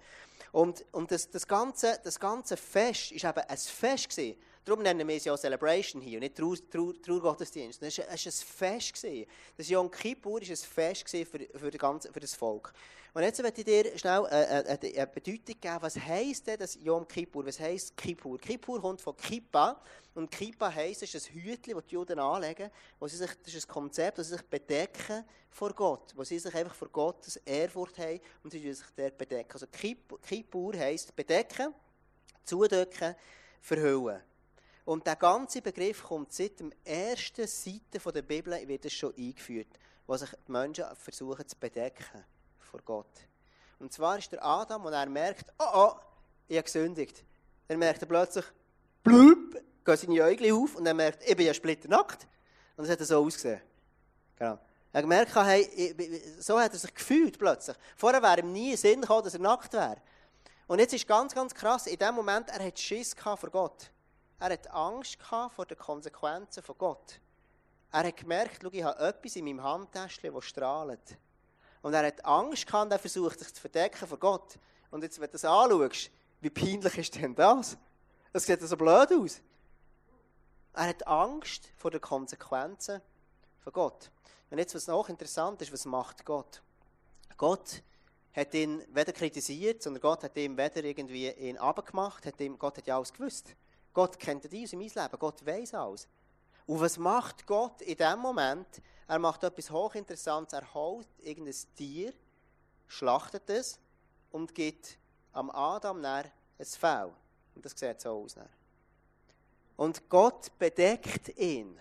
[0.52, 4.10] Und, und das, das, ganze, das ganze Fest war eben ein Fest.
[4.10, 4.38] Gewesen.
[4.70, 7.82] Darum nennen wir es ja Celebration hier, nicht Trauergottesdienst.
[7.82, 8.94] Es war ein Fest.
[8.94, 9.26] Gewesen.
[9.58, 12.72] Das Yom Kippur war ein Fest für, für, ganze, für das Volk.
[13.16, 16.78] Und jetzt möchte ich dir schnell eine, eine, eine Bedeutung geben, was heisst denn das
[16.84, 17.48] Yom Kippur?
[17.48, 18.38] Was heisst Kippur?
[18.38, 19.82] Kippur kommt von Kippa.
[20.14, 22.70] Und Kippa heisst, es ist ein Hütchen, das die Juden anlegen.
[23.00, 26.14] Wo sie sich, das ist ein Konzept, das sie sich bedecken vor Gott.
[26.16, 29.52] Wo sie sich einfach vor Gottes Ehrfurcht haben und sie sich dort bedecken.
[29.52, 31.74] Also Kippur heisst bedecken,
[32.46, 33.16] zudecken,
[33.62, 34.29] verhüllen.
[34.90, 39.68] Und der ganze Begriff kommt seit der ersten Seite der Bibel wird es schon eingeführt,
[40.08, 42.26] wo sich die Menschen versuchen zu bedecken
[42.58, 43.12] vor Gott.
[43.78, 45.92] Und zwar ist der Adam, und er merkt, oh oh,
[46.48, 47.24] ich habe gesündigt.
[47.68, 48.46] Dann merkt er plötzlich,
[49.04, 52.24] blub, gehen seine Äugel auf und er merkt, ich bin ja splitternackt.
[52.76, 53.62] Und das hat er so ausgesehen.
[54.38, 54.58] Genau.
[54.92, 57.78] Er hat gemerkt, hey, so hat er sich gefühlt plötzlich.
[57.96, 59.98] Vorher wäre ihm nie Sinn gekommen, dass er nackt wäre.
[60.66, 63.92] Und jetzt ist ganz, ganz krass, in dem Moment, er hat Schiss vor Gott.
[64.40, 67.20] Er hat Angst vor den Konsequenzen von Gott.
[67.92, 71.18] Er hat gemerkt, ich habe etwas in meinem Handtäschchen, das strahlt.
[71.82, 74.58] Und er hat Angst gehabt er versucht, sich zu verdecken vor Gott.
[74.92, 76.10] Und jetzt, wenn du das anschaust,
[76.42, 77.78] wie peinlich ist denn das?
[78.32, 79.42] Das sieht so blöd aus.
[80.74, 83.02] Er hat Angst vor den Konsequenzen
[83.60, 84.12] von Gott.
[84.50, 86.62] Und jetzt, was noch interessant ist, was macht Gott?
[87.38, 87.82] Gott
[88.34, 92.78] hat ihn weder kritisiert, sondern Gott hat ihm weder irgendwie ihn abgemacht, hat ihm, Gott
[92.78, 93.56] hat ja alles gewusst.
[93.94, 96.08] Gott kennt dich in meinem Leben, Gott weiß alles.
[96.66, 98.82] Und was macht Gott in dem Moment?
[99.08, 100.54] Er macht etwas hochinteressantes.
[100.54, 102.14] Er holt irgendein Tier,
[102.88, 103.80] schlachtet es
[104.32, 105.00] und gibt
[105.34, 107.12] am Adam ein Fell.
[107.56, 108.36] Und das sieht so aus.
[109.78, 111.80] Und Gott bedeckt ihn.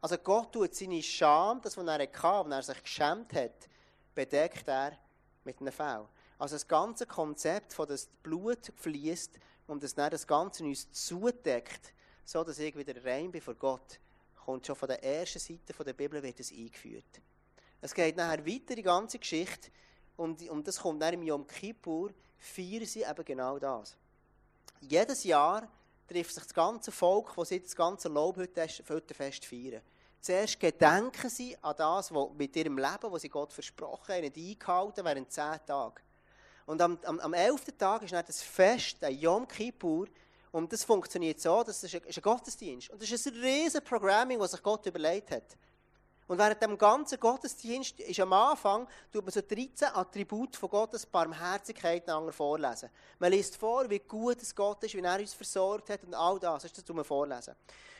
[0.00, 3.68] Also Gott tut seine Scham, das, was er hatte, was er sich geschämt hat,
[4.14, 4.96] bedeckt er
[5.44, 6.06] mit einem Fell.
[6.38, 9.38] Also das ganze Konzept von das Blut fließt
[9.72, 11.92] und dass das Ganze uns zudeckt,
[12.24, 13.98] so dass ich wieder rein bin vor Gott
[14.44, 17.20] kommt schon von der ersten Seite der Bibel wird es eingeführt.
[17.80, 19.70] Es geht nachher weiter, die ganze Geschichte,
[20.16, 23.96] und, und das kommt dann im Yom Kippur, feiern sie eben genau das.
[24.80, 25.68] Jedes Jahr
[26.06, 29.82] trifft sich das ganze Volk, das das ganze Lobhüttenfest feiern.
[30.20, 35.04] Zuerst gedenken sie an das, was mit ihrem Leben, das sie Gott versprochen haben, eingehalten
[35.04, 36.02] während zehn Tagen.
[36.66, 40.06] Und am, am, am elften Tag ist dann das Fest, der Yom Kippur,
[40.52, 42.90] und das funktioniert so, das ist ein, ist ein Gottesdienst.
[42.90, 45.56] Und das ist ein riesen Programming, das sich Gott überlegt hat.
[46.32, 51.04] Und während dem ganzen Gottesdienst ist am Anfang, tut man so 13 Attribute von Gottes
[51.04, 52.88] Barmherzigkeit einander vorlesen.
[53.18, 56.38] Man liest vor, wie gut es Gott ist, wie er uns versorgt hat und all
[56.38, 56.62] das.
[56.62, 57.54] Das ist das, was vorlesen.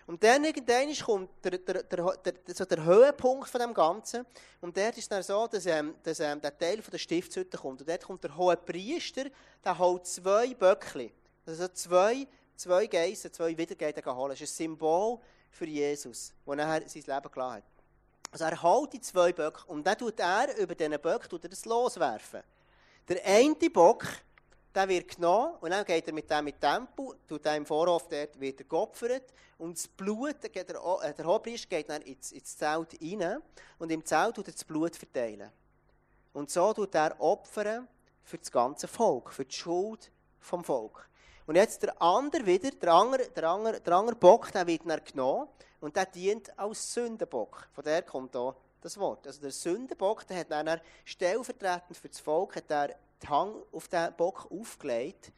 [0.06, 4.24] Und dann irgendwann kommt der, der, der, der, so der Höhepunkt von dem Ganzen.
[4.62, 7.82] Und dort ist dann so, dass, ähm, dass ähm, der Teil von der Stiftshütte kommt.
[7.82, 9.26] Und dort kommt der hohe Priester,
[9.62, 11.12] der holt zwei Böckli.
[11.44, 14.30] Also zwei zwei Geissen, zwei Wiedergeiten holen.
[14.30, 15.18] Das ist ein Symbol
[15.50, 17.71] für Jesus, der nachher sein Leben gelassen hat.
[18.32, 21.50] Also er holt die zwei Böcke und dann tut er über diesen Böck tut er
[21.50, 22.40] das loswerfen.
[23.06, 24.06] Der eine Bock,
[24.74, 28.40] der wird genommen und dann geht er mit dem mit Tempo, tut im Vorhof dort,
[28.40, 32.96] wird er geopfert und das Blut, der, äh, der Hohepriester geht dann ins, ins Zelt
[33.02, 33.42] rein
[33.78, 35.50] und im Zelt tut er das Blut verteilen.
[36.32, 37.86] Und so tut er opfern
[38.24, 41.06] für das ganze Volk, für die Schuld vom Volk.
[41.46, 45.04] Und jetzt der andere wieder, der andere, der andere, der andere Bock, der wird dann
[45.04, 45.48] genommen
[45.82, 47.68] und der dient als Sündenbock.
[47.72, 49.26] Von der kommt da das Wort.
[49.26, 53.88] Also der Sündenbock, der hat dann stellvertretend für das Volk hat er den Hang auf
[53.88, 55.32] den Bock aufgelegt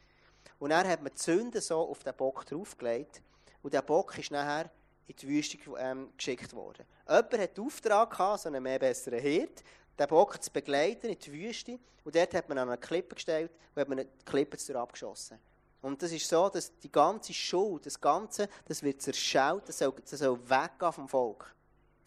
[0.59, 3.21] und dann hat man die Sünde so auf den Bock draufgelegt
[3.63, 4.69] und der Bock ist nachher
[5.07, 6.85] in die Wüste ähm, geschickt worden.
[7.07, 9.63] Jemand hat den Auftrag gehabt, so einen mehr besseren Hirt,
[9.97, 13.51] den Bock zu begleiten in die Wüste und dort hat man an eine Klippe gestellt
[13.73, 15.39] und hat man die Klippe abgeschossen.
[15.81, 19.93] Und das ist so, dass die ganze Schuld, das Ganze, das wird zerschaut, das soll,
[20.09, 21.53] das soll weggehen vom Volk.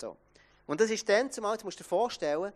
[0.00, 0.16] So.
[0.66, 2.52] Und das ist dann zumal, du musst dir vorstellen,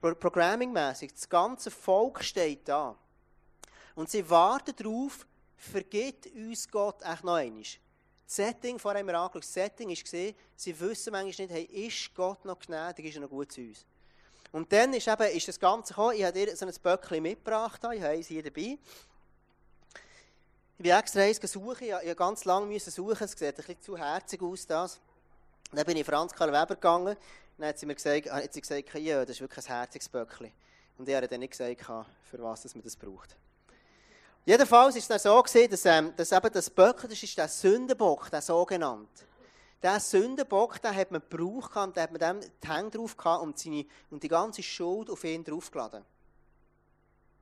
[0.00, 2.96] programmingmäßig, das ganze Volk steht da.
[3.94, 7.62] Und sie warten darauf, vergibt uns Gott echt noch einmal.
[7.62, 11.86] Das Setting, vorher haben wir angeschaut, das Setting ist gesehen, sie wissen manchmal nicht, hey,
[11.86, 13.86] ist Gott noch gnädig, ist er noch gut zu uns.
[14.50, 17.80] Und dann ist, eben, ist das Ganze gekommen, ich habe dir so ein Böckchen mitgebracht,
[17.82, 18.78] ich habe eins hier dabei.
[20.76, 23.96] Ich bin extra eins gesucht, ich musste ganz lange suchen, es sieht ein bisschen zu
[23.96, 24.98] herzig aus, das.
[25.70, 27.16] dann bin ich Franz Karl Weber gegangen,
[27.56, 30.50] dann hat sie mir gesagt, hat sie gesagt ja, das ist wirklich ein herziges Böckchen.
[30.98, 31.80] Und ich habe dann nicht gesagt,
[32.28, 33.36] für was man das braucht.
[34.44, 37.48] Jedenfalls war es dann so, gewesen, dass, ähm, dass eben das Böckchen, das ist der
[37.48, 39.24] Sündenbock, der sogenannte.
[39.80, 43.56] Der Sündenbock, den hat man gebraucht, und hat man dem die Hände drauf gehabt und,
[43.56, 46.04] seine, und die ganze Schuld auf ihn draufgeladen.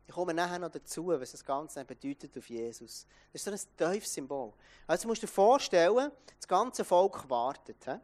[0.07, 3.07] Ich komme nachher noch dazu, was das Ganze bedeutet auf Jesus.
[3.33, 4.53] Das ist so ein tiefes Symbol.
[4.87, 7.85] Also musst du dir vorstellen, das ganze Volk wartet.
[7.85, 7.95] He?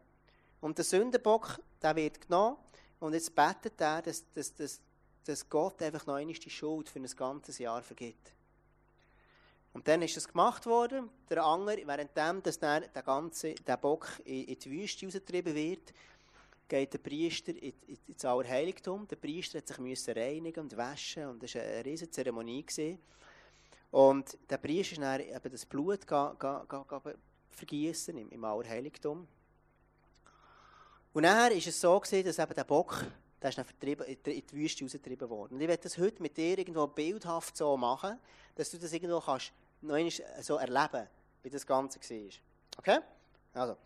[0.60, 2.56] Und der Sündenbock, der wird genommen
[3.00, 4.80] und jetzt betet er, dass, dass, dass,
[5.24, 8.32] dass Gott einfach noch einmal die Schuld für ein ganzes Jahr vergibt.
[9.72, 11.08] Und dann ist das gemacht worden.
[11.28, 15.92] Der Anger, währenddem dass der, der ganze der Bock in, in die Wüste rausgetrieben wird,
[16.68, 17.52] geht der Priester
[18.06, 19.08] ins Allerheiligtum.
[19.08, 22.64] Der Priester hat sich reinigen und waschen und das war eine riesige Zeremonie.
[23.90, 26.00] Und der Priester ist dann eben das Blut
[27.50, 29.26] vergießen im, im Allerheiligtum.
[31.14, 33.04] Und nachher ist es so gewesen, dass eben der Bock,
[33.40, 33.66] der ist dann
[34.06, 35.54] in die Wüste rausgetrieben worden.
[35.54, 38.18] Und ich werde das heute mit dir irgendwo bildhaft so machen,
[38.54, 39.96] dass du das irgendwo kannst, noch
[40.42, 41.08] so erleben,
[41.42, 42.30] wie das Ganze war.
[42.78, 42.98] Okay?
[43.54, 43.76] Also.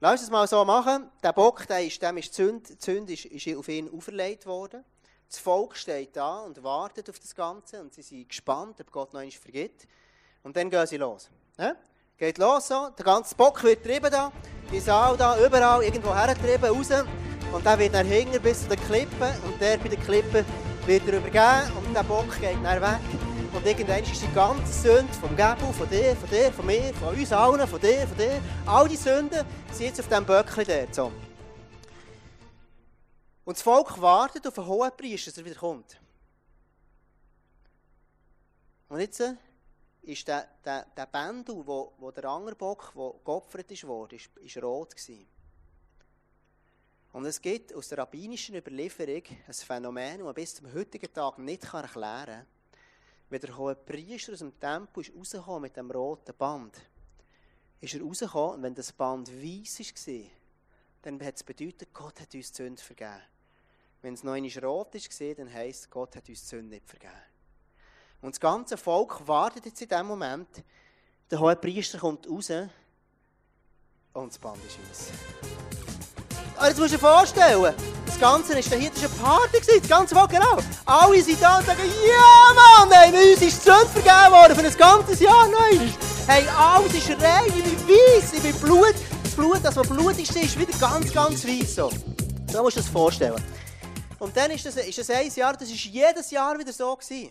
[0.00, 1.10] Lass es mal so machen.
[1.24, 4.84] Der Bock, der ist, dem ist die Sünde ist, ist auf ihn auferlegt worden.
[5.28, 9.12] Das Volk steht da und wartet auf das Ganze und sie sind gespannt, ob Gott
[9.12, 9.88] noch einmal vergibt.
[10.44, 11.28] Und dann gehen sie los.
[11.58, 11.74] Ja?
[12.16, 14.32] Geht los so, der ganze Bock wird getrieben da,
[14.70, 16.88] die Saal da, überall irgendwo hergetrieben, raus.
[17.52, 20.44] Und dann wird er hängen bis zu den Klippen und der bei den Klippen
[20.86, 23.17] wird er übergeben und der Bock geht dann weg.
[23.52, 27.14] Und irgendwann ist die ganze Sünde vom Gebel, von dir, von dir, von mir, von
[27.14, 30.94] uns allen, von dir, von dir, all die Sünden sind jetzt auf diesem Böckchen dort.
[30.94, 31.12] So.
[33.44, 35.98] Und das Volk wartet auf einen hohen Priester, dass er wieder kommt.
[38.90, 39.34] Und jetzt äh,
[40.02, 44.94] ist der, der, der Bändel, wo, wo der Angerbock, der geopfert wurde, ist, ist rot
[44.94, 45.26] gewesen.
[47.12, 51.38] Und es gibt aus der rabbinischen Überlieferung ein Phänomen, das man bis zum heutigen Tag
[51.38, 52.57] nicht erklären kann.
[53.30, 56.80] Wenn der hohe Priester aus dem Tempel ist rausgekommen mit dem roten Band,
[57.80, 60.30] ist er rausgekommen und wenn das Band weiß war,
[61.02, 63.22] dann hat es bedeutet, Gott hat uns die Sünde vergeben.
[64.00, 66.88] Wenn es noch einmal rot war, dann heisst es, Gott hat uns die Sünde nicht
[66.88, 67.12] vergeben.
[68.20, 70.48] Und das ganze Volk wartet jetzt in dem Moment.
[71.30, 72.50] Der hohe Priester kommt raus
[74.12, 75.67] und das Band ist weiß.
[76.58, 79.88] Aber jetzt musst du dir vorstellen, das Ganze ist hier, das war eine Party, das
[79.88, 80.58] ganze Volk, genau.
[80.86, 84.66] Alle sind da und sagen, ja Mann, ey, uns ist die Sünde vergeben worden für
[84.66, 85.86] ein ganzes Jahr neu.
[86.26, 88.94] Hey, alles ist rein, ich bin weiss, ich bin Blut.
[89.22, 91.76] Das Blut, das was blutig ist, ist wieder ganz, ganz weiss.
[91.76, 91.90] So.
[92.50, 93.44] so musst du dir das vorstellen.
[94.18, 97.30] Und dann ist das, ist das ein Jahr, das ist jedes Jahr wieder so gewesen.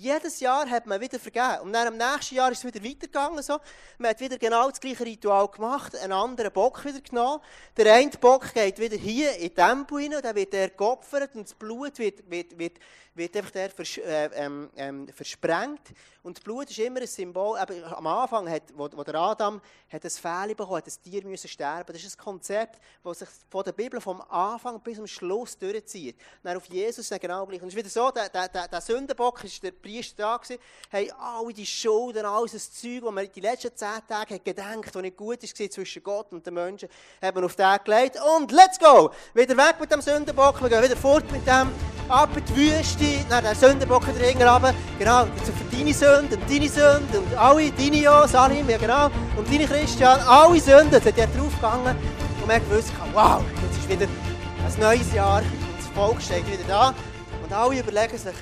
[0.00, 1.62] Jedes Jahr hat man wieder vergeben.
[1.62, 3.42] Und dann am nächsten Jahr ist es wieder weitergegangen.
[3.42, 3.58] So.
[3.98, 7.42] Man hat wieder genau das gleiche Ritual gemacht, einen anderen Bock wieder genommen.
[7.76, 11.48] Der eine Bock geht wieder hier in den Tempel rein, dann wird er geopfert und
[11.48, 12.78] das Blut wird, wird, wird,
[13.14, 15.82] wird einfach der vers äh, ähm, ähm, versprengt.
[16.22, 17.58] Und das Blut ist immer ein Symbol.
[17.60, 21.24] Eben, am Anfang, hat, wo, wo der Adam hat ein Fehler bekommen hat, das Tier
[21.24, 21.92] müssen sterben.
[21.92, 26.16] Das ist ein Konzept, das sich von der Bibel vom Anfang bis zum Schluss durchzieht.
[26.42, 27.62] Dann auf Jesus dann genau gleich.
[27.62, 30.60] Und es ist wieder so, der, der, der, der Sündenbock ist der Priester da gewesen,
[30.92, 35.02] haben alle die Schulden, alles das Zeug, das man die letzten zehn Tage gedacht, was
[35.02, 36.88] nicht gut war zwischen Gott und den Menschen,
[37.22, 38.18] hat man auf den gelegt.
[38.36, 39.10] Und let's go!
[39.34, 41.70] Wieder weg mit dem Sündenbock, wir gehen wieder fort mit dem,
[42.08, 47.24] ab in die Wüste, dann der Sündenbock wieder hinten Genau, für deine Sünden, deine Sünden
[47.24, 51.96] und alle, deine ja, Salim, ja genau, und deine Christian, alle Sünden, hat er draufgegangen
[52.40, 56.64] und man gewusst, wow, jetzt ist wieder ein neues Jahr und das Volk steht wieder
[56.68, 56.94] da.
[57.42, 58.34] Und alle überlegen sich,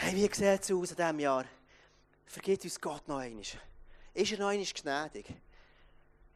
[0.00, 1.44] hey, wie sieht es aus in diesem Jahr?
[2.26, 3.42] Vergibt uns Gott noch einmal.
[4.14, 5.26] Ist er noch einmal gnädig?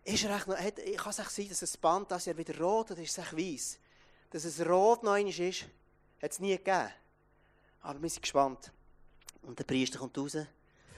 [0.05, 3.00] Ist er noch, hat, kann es sein, dass das Band das Jahr wieder rot oder
[3.00, 3.79] ist es echt weiss?
[4.31, 5.64] Dass es rot noch einmal ist,
[6.22, 6.90] hat es nie gegeben.
[7.81, 8.70] Aber wir sind gespannt.
[9.42, 10.37] Und der Priester kommt raus.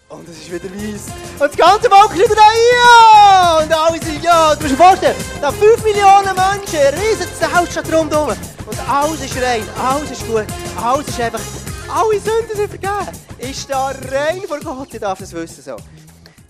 [0.09, 1.07] Und es ist wieder weiss.
[1.33, 2.53] Und das ganze Volk da.
[2.73, 3.59] Ja!
[3.63, 4.55] Und alle sind ja.
[4.55, 8.31] Du musst dir vorstellen, da 5 Millionen Menschen, riesen Zelt steht rundherum.
[8.67, 10.47] Und alles ist rein, alles ist gut.
[10.77, 11.41] Alles ist einfach,
[11.89, 13.19] alle Sünden sind vergeben.
[13.39, 15.63] Ist da rein vor Gott, ich darf das wissen.
[15.63, 15.77] So.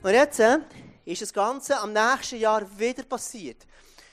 [0.02, 0.58] Und jetzt äh,
[1.04, 3.66] ist das Ganze am nächsten Jahr wieder passiert.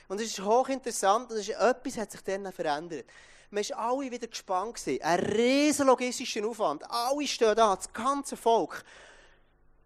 [0.08, 3.06] Und es ist hochinteressant, und ist, etwas hat sich dann verändert.
[3.50, 4.82] Wir waren alle wieder gespannt.
[5.02, 6.84] Ein riesen logistischer Aufwand.
[6.90, 8.84] Alle stehen da, das ganze Volk.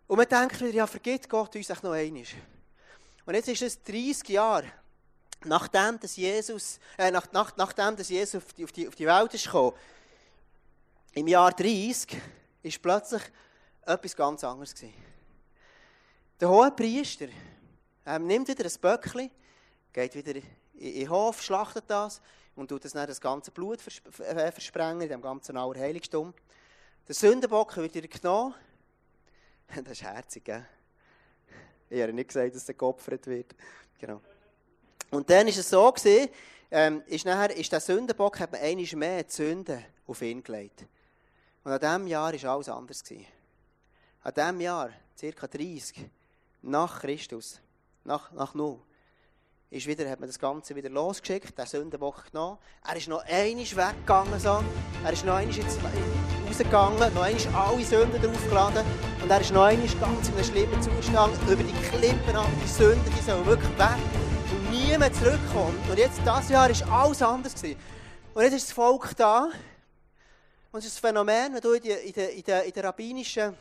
[0.08, 2.24] Und man denkt wieder, ja, vergibt Gott uns noch einmal.
[3.26, 4.72] Und jetzt ist es 30 Jahre,
[5.44, 9.06] nachdem, dass Jesus, äh, nach, nach, nachdem dass Jesus auf die, auf, die, auf die
[9.06, 9.74] Welt ist gekommen.
[11.14, 12.22] Im Jahr 30
[12.64, 13.22] ist plötzlich
[13.86, 14.94] etwas ganz anderes gewesen.
[16.40, 17.28] Der hohe Priester
[18.06, 19.32] ähm, nimmt wieder ein Böckchen,
[19.92, 20.36] geht wieder
[20.76, 22.22] in den Hof, schlachtet das
[22.56, 23.80] und tut das, dann das ganze Blut
[24.20, 26.34] äh, versprengen in dem ganzen Allerheiligtum.
[27.08, 28.54] Der Sündenbock wird wieder genommen.
[29.84, 30.66] Das ist herzig, gell?
[31.90, 33.54] Ich habe nicht gesagt, dass der geopfert wird.
[34.00, 34.22] Genau.
[35.10, 36.30] Und dann ist es so gewesen,
[36.70, 40.86] ähm, ist nachher, ist der Sündenbock, hat man einmal mehr die Sünde auf ihn gelegt.
[41.68, 43.04] Und an diesem Jahr war alles anders.
[44.24, 45.48] An diesem Jahr, ca.
[45.48, 46.10] 30,
[46.62, 47.60] nach Christus,
[48.06, 48.80] nach, nach Null,
[49.70, 52.58] ist wieder, hat man das Ganze wieder losgeschickt, den Sündenbock genommen.
[52.88, 54.40] Er ist noch einmal weggegangen.
[54.40, 54.64] So.
[55.04, 55.60] Er ist noch einmal
[56.48, 58.86] rausgegangen, noch einmal alle Sünden draufgeladen.
[59.22, 62.48] Und er ist noch einmal ganz in einem schlimmen Zustand über die Klippen ab.
[62.64, 63.98] Die Sünden, die sollen wirklich weg
[64.54, 65.78] und nie mehr zurückkommen.
[65.90, 67.56] Und jetzt, dieses Jahr, war alles anders.
[67.56, 67.78] Gewesen.
[68.34, 69.50] Und jetzt ist das Volk da.
[70.72, 72.84] Und es ist ein Phänomen, wenn du in, die, in, der, in, der, in der
[72.84, 73.56] rabbinischen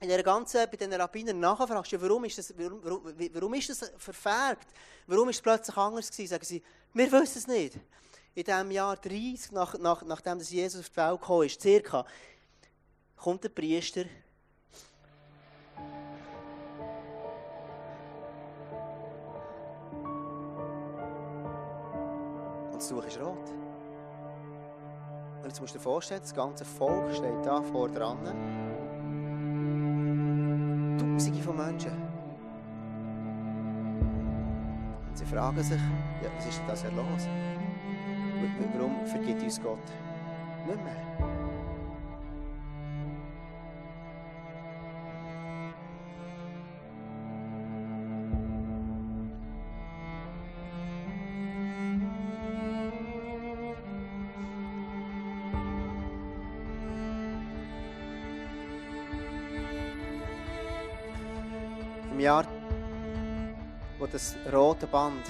[0.00, 3.90] in der ganzen, bei den Rabbinern nachfragst, warum, ist das, warum, warum, warum ist das
[3.96, 4.66] verfärbt?
[5.06, 6.30] Warum ist es plötzlich anders gewesen?
[6.30, 6.62] Sagen sie,
[6.92, 7.78] wir wissen es nicht.
[8.34, 12.04] In dem Jahr 30, nach, nach, nachdem Jesus auf die Welt gekommen ist, circa,
[13.16, 14.04] kommt der Priester
[22.72, 23.63] und das Tuch ist rot.
[25.44, 28.16] Und jetzt musst du dir vorstellen, das ganze Volk steht da vor dran.
[30.98, 31.92] Tausende von Menschen.
[35.06, 35.78] Und sie fragen sich,
[36.22, 37.28] ja, was ist denn das hier los?
[38.72, 39.76] Warum vergibt uns Gott
[40.66, 41.53] nicht mehr?
[64.14, 65.26] Das rote Band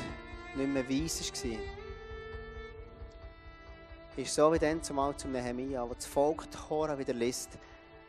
[0.54, 1.58] nicht mehr weiss war,
[4.14, 7.56] ist so wie dann zumal zum Nehemiah, wo das Volk die Chora wieder liest,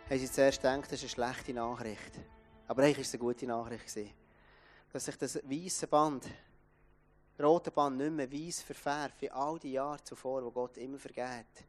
[0.09, 2.19] haben sie zuerst gedacht, das ist eine schlechte Nachricht.
[2.67, 4.13] Aber eigentlich war es eine gute Nachricht.
[4.91, 6.25] Dass sich das weiße Band,
[7.41, 11.63] rote Band, nicht mehr weiss verfärbt, wie all die Jahre zuvor, wo Gott immer vergeht.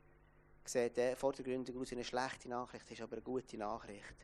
[0.65, 4.17] Sieht der vor der Gründung aus eine schlechte Nachricht, ist aber eine gute Nachricht.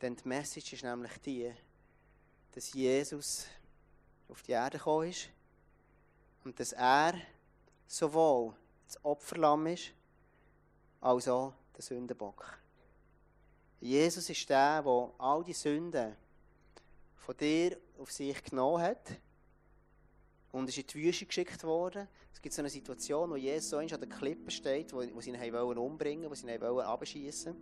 [0.00, 1.52] Denn die Message ist nämlich die,
[2.52, 3.46] dass Jesus
[4.30, 5.28] auf die Erde gekommen ist
[6.44, 7.14] und dass er
[7.86, 8.54] sowohl
[8.86, 9.92] das Opferlamm ist,
[11.00, 12.58] als auch der Sündenbock.
[13.80, 16.14] Jesus ist der, der all die Sünden
[17.16, 19.18] von dir auf sich genommen hat
[20.52, 22.06] und ist in die Wüste geschickt worden.
[22.32, 25.30] Es gibt so eine Situation, wo Jesus so an der Klippe steht, wo, wo sie
[25.30, 27.56] ihn wollen umbringen wo sie ihn wollen abschießen.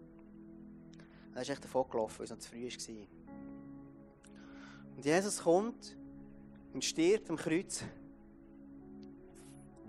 [1.35, 3.07] Er ist echt davon gelaufen, weil es noch zu früh war.
[4.97, 5.97] Und Jesus kommt
[6.73, 7.83] und stirbt am Kreuz.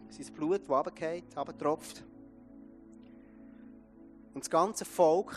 [0.10, 2.04] Sein Blut, das runterfällt, runtertropft.
[4.34, 5.36] Und das ganze Volk,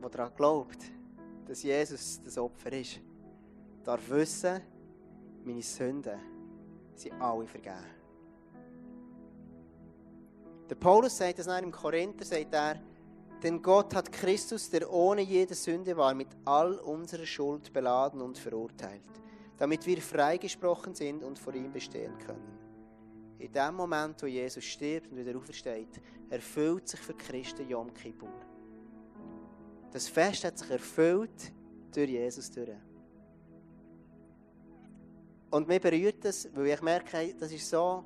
[0.00, 0.78] das daran glaubt,
[1.46, 3.00] dass Jesus das Opfer ist,
[3.82, 4.60] darf wissen,
[5.44, 6.18] meine Sünden
[6.94, 8.04] sind alle vergeben.
[10.68, 12.80] Der Paulus sagt das im Korinther, sagt er,
[13.42, 18.38] denn Gott hat Christus, der ohne jede Sünde war, mit all unserer Schuld beladen und
[18.38, 19.02] verurteilt,
[19.56, 22.58] damit wir freigesprochen sind und vor ihm bestehen können.
[23.38, 28.32] In dem Moment, wo Jesus stirbt und wieder aufersteht, erfüllt sich für Christen Yom Kippur.
[29.92, 31.52] Das Fest hat sich erfüllt
[31.92, 32.70] durch Jesus durch.
[35.50, 38.04] Und mir berührt das, weil ich merke, das ist so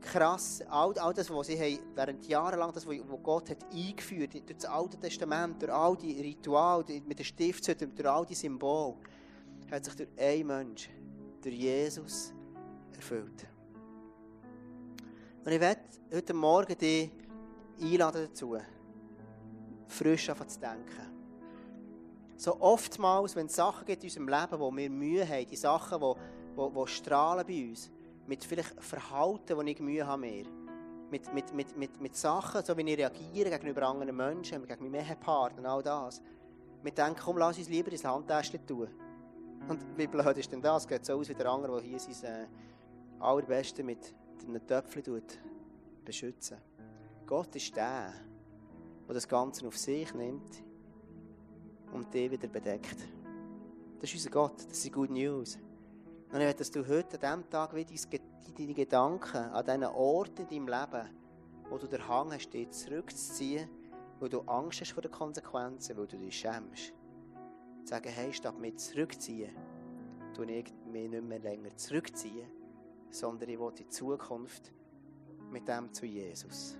[0.00, 0.62] krass.
[0.70, 4.64] All, all das, was sie während Jahren lang, das, was Gott hat eingeführt durch das
[4.64, 8.96] Alte Testament, durch all die Rituale, mit den Stiftshütten, durch all die Symbole,
[9.70, 10.90] hat sich durch einen Mensch,
[11.42, 12.32] durch Jesus,
[12.94, 13.46] erfüllt.
[15.44, 15.80] Und ich werde
[16.12, 17.10] heute Morgen dich
[17.80, 18.56] einladen dazu,
[19.86, 21.08] frisch anfangen zu denken.
[22.36, 26.00] So oftmals, wenn es Sachen gibt in unserem Leben, wo wir Mühe haben, die Sachen,
[26.00, 26.14] die
[26.58, 27.90] wo, wo strahlen bei uns.
[28.26, 30.44] Mit vielleicht Verhalten, wo ich Mühe habe mehr.
[31.10, 35.06] Mit, mit, mit, mit, mit Sachen, so wie ich reagiere gegenüber anderen Menschen, gegen meinen
[35.06, 36.20] Ehepartner und all das.
[36.82, 38.88] Wir denken, komm, lass uns lieber ins Handtäschchen tun.
[39.66, 40.86] Und wie blöd ist denn das?
[40.86, 42.46] Geht so aus wie der andere, der hier sein äh,
[43.20, 44.14] Allerbeste mit
[44.46, 45.22] einem Töpfchen
[46.04, 46.58] beschützen.
[47.26, 48.12] Gott ist der,
[49.06, 50.62] der das Ganze auf sich nimmt
[51.92, 52.96] und dich wieder bedeckt.
[54.00, 55.58] Das ist unser Gott, das sind Good News.
[56.30, 57.94] Und ich möchte, dass du heute an diesem Tag wieder
[58.56, 61.08] deine Gedanken an diesen Orten in deinem Leben,
[61.68, 63.68] wo du den Hang hast, dich zurückzuziehen,
[64.20, 66.92] weil du Angst hast vor den Konsequenzen, weil du dich schämst.
[67.88, 69.50] Sagen, hey, statt mich zurückziehen,
[70.34, 72.46] tue ich mich nicht mehr länger zurückziehen,
[73.08, 74.70] sondern ich will die Zukunft
[75.50, 76.76] mit dem zu Jesus.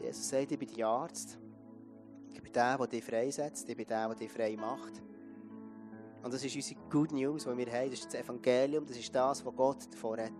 [0.00, 1.38] Jesus sagt, ich bin der Arzt,
[2.32, 5.00] ich bin der, der dich freisetzt, ich bin der, der dich frei macht.
[6.24, 7.90] Und das ist unsere Good News, die wir haben.
[7.90, 10.32] Das ist das Evangelium, das ist das, was Gott davor hat.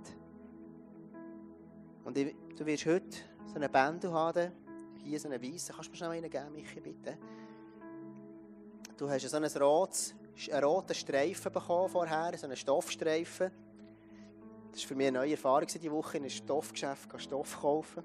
[2.03, 4.51] Und ich, du wirst heute so eine Band haben,
[5.05, 5.73] hier so eine weiße.
[5.73, 7.17] Kannst du mir schnell einen geben, Michi, bitte?
[9.03, 10.15] Du hast so einen, rotes,
[10.49, 13.51] einen roten Streifen bekommen vorher, so einen Stoffstreifen.
[14.71, 18.05] Das war für mich eine neue Erfahrung diese Woche, in einem Stoffgeschäft Stoff kaufen.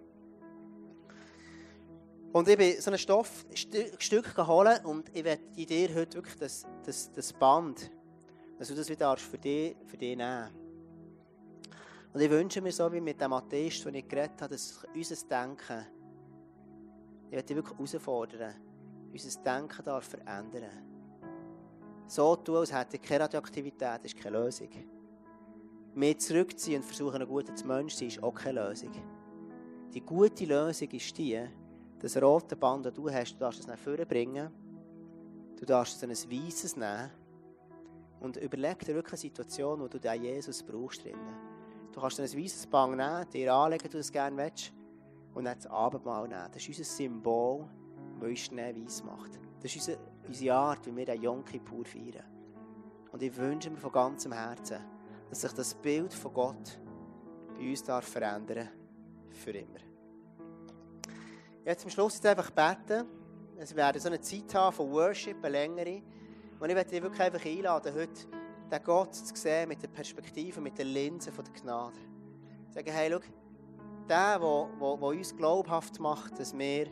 [2.33, 7.11] Und ich bin so ein Stoffstück geholt und ich werde dir heute wirklich das, das,
[7.11, 7.91] das Band,
[8.57, 10.49] dass du das wieder für dich, für dich nehmen
[12.11, 15.27] Und ich wünsche mir so wie mit dem Atheist, den ich geredet habe, dass unser
[15.27, 15.85] Denken,
[17.27, 18.55] ich werde dich wirklich herausfordern,
[19.13, 20.86] unser Denken darf verändern.
[22.07, 24.69] So tun, als hätte ich keine Radioaktivität, ist keine Lösung.
[25.93, 28.91] Mehr zurückziehen und versuchen, ein guter Mensch zu sein, ist auch keine Lösung.
[29.93, 31.45] Die gute Lösung ist die,
[31.99, 34.49] das rote Band, das du hast, du darfst es nach vorne bringen.
[35.59, 37.11] Du darfst es in ein weißes nehmen.
[38.19, 41.35] Und überleg dir wirklich eine Situation, wo du den Jesus brauchst drinnen.
[41.91, 44.71] Du kannst ein weißes Band nehmen, dir anlegen, du es gerne willst,
[45.33, 46.47] und dann das Abendmahl nehmen.
[46.51, 47.67] Das ist unser Symbol,
[48.19, 49.39] das uns schnell weiss macht.
[49.61, 52.25] Das ist unsere, unsere Art, wie wir den Yom Kippur feiern.
[53.11, 54.79] Und ich wünsche mir von ganzem Herzen,
[55.29, 56.79] dass sich das Bild von Gott
[57.55, 58.69] bei uns darf verändern
[59.31, 59.79] für immer.
[61.65, 63.05] Jetzt am Schluss einfach beten.
[63.57, 66.01] Es werden so eine Zeit haben von Worship, eine längere.
[66.59, 68.27] Und ich möchte dich wirklich einfach einladen, heute
[68.71, 71.97] den Gott zu sehen mit der Perspektive, mit der Linse von der Gnade.
[72.69, 73.19] Sagen, hey, schau,
[74.07, 76.87] der, der, der uns glaubhaft macht, dass wir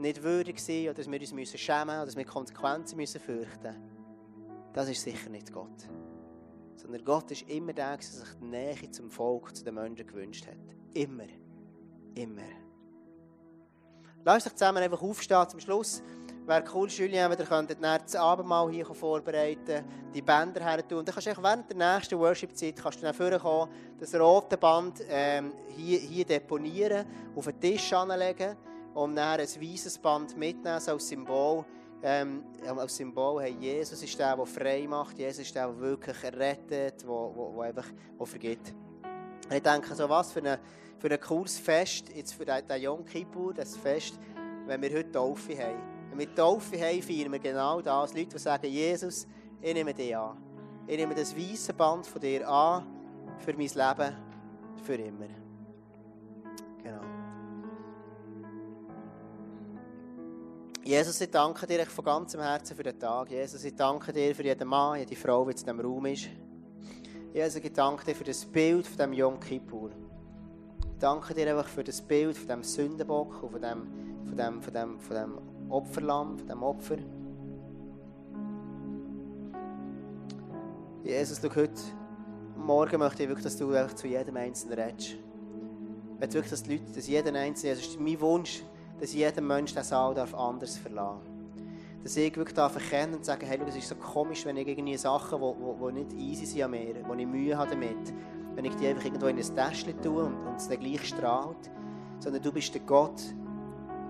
[0.00, 3.62] nicht würdig sind oder dass wir uns schämen müssen oder dass wir Konsequenzen müssen fürchten
[3.62, 4.72] müssen.
[4.72, 5.88] das ist sicher nicht Gott.
[6.76, 10.46] Sondern Gott ist immer der, der sich die Nähe zum Volk, zu den Menschen gewünscht
[10.46, 10.76] hat.
[10.94, 11.26] Immer.
[12.14, 12.42] Immer.
[14.24, 16.02] Lass dich zusammen einfach aufstehen zum Schluss.
[16.46, 21.04] Wäre cool, Julien, wenn ihr das Abendmahl hier vorbereiten, die Bänder her tun.
[21.04, 25.52] Dann kannst du während der nächsten Worship-Zeit kannst du dann vorkommen, das rote Band ähm,
[25.76, 28.56] hier, hier deponieren, auf den Tisch anlegen
[28.94, 31.64] und dann ein weißes Band mitnehmen, als Symbol.
[32.02, 36.22] Ähm, als Symbol, hey, Jesus ist der, der frei macht, Jesus ist der, der wirklich
[36.24, 37.86] rettet, der, der, der einfach
[38.18, 38.74] der vergibt.
[39.50, 40.58] Ich denke, so was für, eine,
[40.98, 44.18] für ein cooles Fest, jetzt für den Yom Kippur, das Fest,
[44.66, 45.82] wenn wir heute Taufe haben.
[46.10, 48.14] Wenn wir Taufe haben, feiern wir genau das.
[48.14, 49.26] Leute, die sagen, Jesus,
[49.60, 50.36] ich nehme dich an.
[50.86, 52.86] Ich nehme das weiße Band von dir an
[53.38, 54.16] für mein Leben,
[54.82, 55.39] für immer.
[60.82, 63.30] Jesus, ich danke dir von ganzem Herzen für den Tag.
[63.30, 66.28] Jesus, ich danke dir für jeden Mann, jede Frau, die in diesem Raum ist.
[67.34, 69.90] Jesus, ich danke dir für das Bild von diesem Yom Kippur.
[69.90, 73.86] Ich danke dir einfach für das Bild von diesem Sündenbock und von diesem,
[74.24, 76.96] von dem, von dem, von dem Opferlamm, von diesem Opfer.
[81.04, 81.80] Jesus, schau heute
[82.56, 85.10] Morgen möchte ich wirklich, dass du zu jedem Einzelnen redest.
[85.10, 88.62] Ich möchte wirklich, dass die Leute, dass jeder Einzelne, das ist mein Wunsch,
[89.00, 91.20] dass jeder Mensch den Saal darf anders verlassen
[92.02, 94.96] Dass ich wirklich darf erkennen und sagen, hey, das ist so komisch, wenn ich irgendwie
[94.96, 98.12] Sachen, die nicht easy sind an mir, wo ich Mühe habe damit,
[98.54, 101.70] wenn ich die einfach irgendwo in ein Täschchen tue und, und es dann gleich strahlt.
[102.18, 103.22] Sondern du bist der Gott,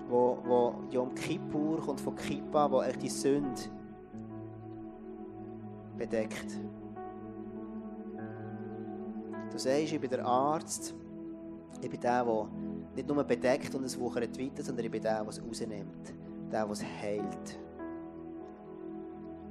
[0.09, 3.61] wo, wo Yom Kippur kommt von Kippa, wo echt die Sünde
[5.97, 6.59] bedeckt.
[9.53, 10.95] Du sagst, ich bin der Arzt,
[11.80, 12.49] ich bin der, der
[13.01, 16.14] nicht nur bedeckt und es wuchert weiter, sondern ich bin der, der es rausnimmt,
[16.53, 17.59] der, der es heilt.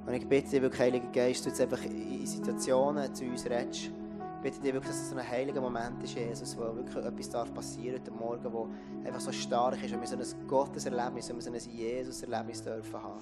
[0.06, 3.86] Und ich bitte dich wirklich, Heiliger Geist, du jetzt einfach in Situationen zu uns redest.
[3.86, 7.30] Ich bitte dich wirklich, dass es so ein heiliger Moment ist, Jesus, wo wirklich etwas
[7.30, 8.70] darf passieren heute Morgen, wo
[9.04, 13.04] einfach so stark ist, wenn wir so ein Gotteserlebnis, wenn wir so ein Jesus-Erlebnis dürfen
[13.04, 13.20] haben.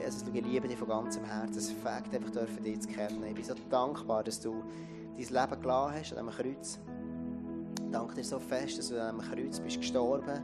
[0.00, 1.58] Jesus, ich liebe dich von ganzem Herzen.
[1.58, 3.22] Es fängt einfach dürfen, dich zu kennen.
[3.26, 4.62] Ich bin so dankbar, dass du
[5.16, 6.78] dein Leben gelassen hast an diesem Kreuz.
[7.96, 10.42] Danke dir so fest, dass du an diesem Kreuz bist gestorben.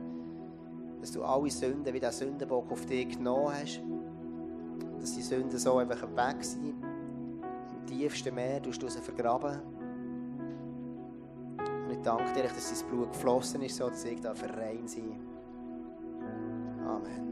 [1.03, 3.83] Dass du alle Sünden wie der Sündenbock auf dich genommen hast.
[4.99, 6.83] Dass die Sünden so einfach weg sind.
[6.83, 9.61] Im tiefsten Meer tust du sie vergraben.
[11.59, 15.21] Und ich danke dir, dass dein Blut geflossen ist, so dass ich da rein sein
[16.87, 17.32] Amen.